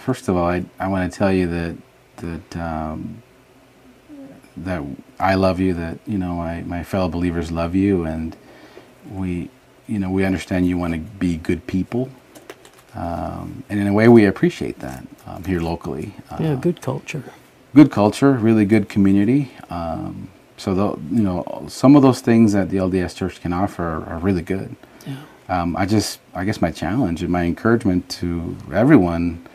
first 0.00 0.28
of 0.28 0.36
all 0.36 0.46
i, 0.48 0.64
I 0.78 0.86
want 0.88 1.10
to 1.12 1.18
tell 1.18 1.32
you 1.32 1.46
that 1.48 1.76
that 2.18 2.56
um, 2.56 3.22
that 4.56 4.82
i 5.18 5.34
love 5.34 5.58
you 5.60 5.74
that 5.74 5.98
you 6.06 6.18
know 6.18 6.34
my, 6.36 6.60
my 6.62 6.84
fellow 6.84 7.08
believers 7.08 7.50
love 7.50 7.74
you 7.74 8.04
and 8.04 8.36
we 9.10 9.48
you 9.88 9.98
know 9.98 10.10
we 10.10 10.24
understand 10.24 10.66
you 10.68 10.78
want 10.78 10.92
to 10.94 11.00
be 11.00 11.36
good 11.38 11.66
people 11.66 12.08
um, 12.94 13.64
and 13.68 13.80
in 13.80 13.86
a 13.88 13.92
way 13.92 14.06
we 14.08 14.24
appreciate 14.26 14.78
that 14.80 15.04
um, 15.26 15.42
here 15.44 15.60
locally 15.60 16.14
uh, 16.30 16.36
yeah, 16.40 16.54
good 16.54 16.80
culture. 16.80 17.24
Good 17.74 17.90
culture 17.90 18.32
really 18.32 18.64
good 18.64 18.88
community 18.88 19.50
um, 19.70 20.28
so 20.56 20.74
the, 20.74 20.88
you 21.14 21.22
know 21.22 21.64
some 21.68 21.96
of 21.96 22.02
those 22.02 22.20
things 22.20 22.52
that 22.52 22.70
the 22.70 22.78
lds 22.78 23.16
church 23.16 23.40
can 23.40 23.52
offer 23.52 23.82
are, 23.84 24.04
are 24.06 24.18
really 24.18 24.42
good 24.42 24.76
Yeah. 25.06 25.16
um, 25.48 25.76
I 25.76 25.86
just, 25.86 26.20
I 26.34 26.44
guess 26.44 26.60
my 26.62 26.70
challenge 26.72 27.22
and 27.22 27.30
my 27.32 27.44
encouragement 27.44 28.08
to 28.20 28.56
everyone 28.72 29.46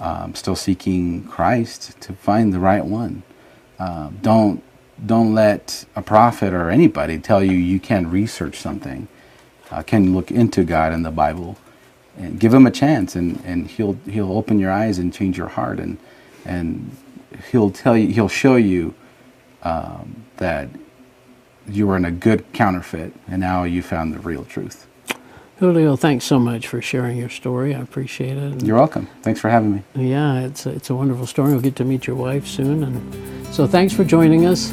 um, 0.00 0.34
still 0.34 0.56
seeking 0.56 1.24
Christ 1.24 2.00
to 2.02 2.12
find 2.14 2.52
the 2.52 2.60
right 2.60 2.84
one. 2.84 3.22
Um, 3.78 4.18
don't, 4.22 4.62
don't 5.06 5.34
let 5.34 5.84
a 5.96 6.02
prophet 6.02 6.52
or 6.54 6.70
anybody 6.70 7.18
tell 7.18 7.42
you 7.44 7.52
you 7.52 7.80
can't 7.80 8.08
research 8.08 8.56
something. 8.58 9.08
Uh, 9.70 9.82
can 9.82 10.14
look 10.14 10.30
into 10.30 10.64
God 10.64 10.92
in 10.92 11.02
the 11.02 11.10
Bible, 11.10 11.56
and 12.18 12.40
give 12.40 12.54
him 12.54 12.66
a 12.66 12.70
chance, 12.70 13.16
and, 13.16 13.42
and 13.44 13.68
he'll 13.68 13.94
he'll 14.06 14.32
open 14.32 14.58
your 14.60 14.72
eyes 14.72 14.98
and 14.98 15.12
change 15.14 15.38
your 15.38 15.48
heart, 15.48 15.80
and 15.80 15.98
and 16.46 16.90
he'll 17.50 17.70
tell 17.70 17.96
you 17.96 18.08
he'll 18.08 18.28
show 18.28 18.56
you 18.56 18.94
um, 19.62 20.24
that 20.36 20.68
you 21.66 21.86
were 21.86 21.96
in 21.96 22.04
a 22.04 22.10
good 22.10 22.44
counterfeit, 22.52 23.12
and 23.28 23.40
now 23.40 23.64
you 23.64 23.82
found 23.82 24.12
the 24.12 24.18
real 24.18 24.44
truth. 24.44 24.86
Julio, 25.58 25.96
thanks 25.96 26.24
so 26.24 26.38
much 26.38 26.66
for 26.66 26.82
sharing 26.82 27.16
your 27.16 27.28
story. 27.28 27.74
I 27.74 27.80
appreciate 27.80 28.36
it. 28.36 28.52
And 28.52 28.62
You're 28.66 28.76
welcome. 28.76 29.06
Thanks 29.22 29.40
for 29.40 29.48
having 29.48 29.72
me. 29.76 29.82
yeah, 29.94 30.40
it's 30.40 30.66
a, 30.66 30.70
it's 30.70 30.90
a 30.90 30.94
wonderful 30.94 31.26
story. 31.26 31.52
We'll 31.52 31.60
get 31.60 31.76
to 31.76 31.84
meet 31.84 32.06
your 32.06 32.16
wife 32.16 32.46
soon, 32.46 32.82
and 32.82 33.54
so 33.54 33.66
thanks 33.66 33.94
for 33.94 34.04
joining 34.04 34.46
us. 34.46 34.72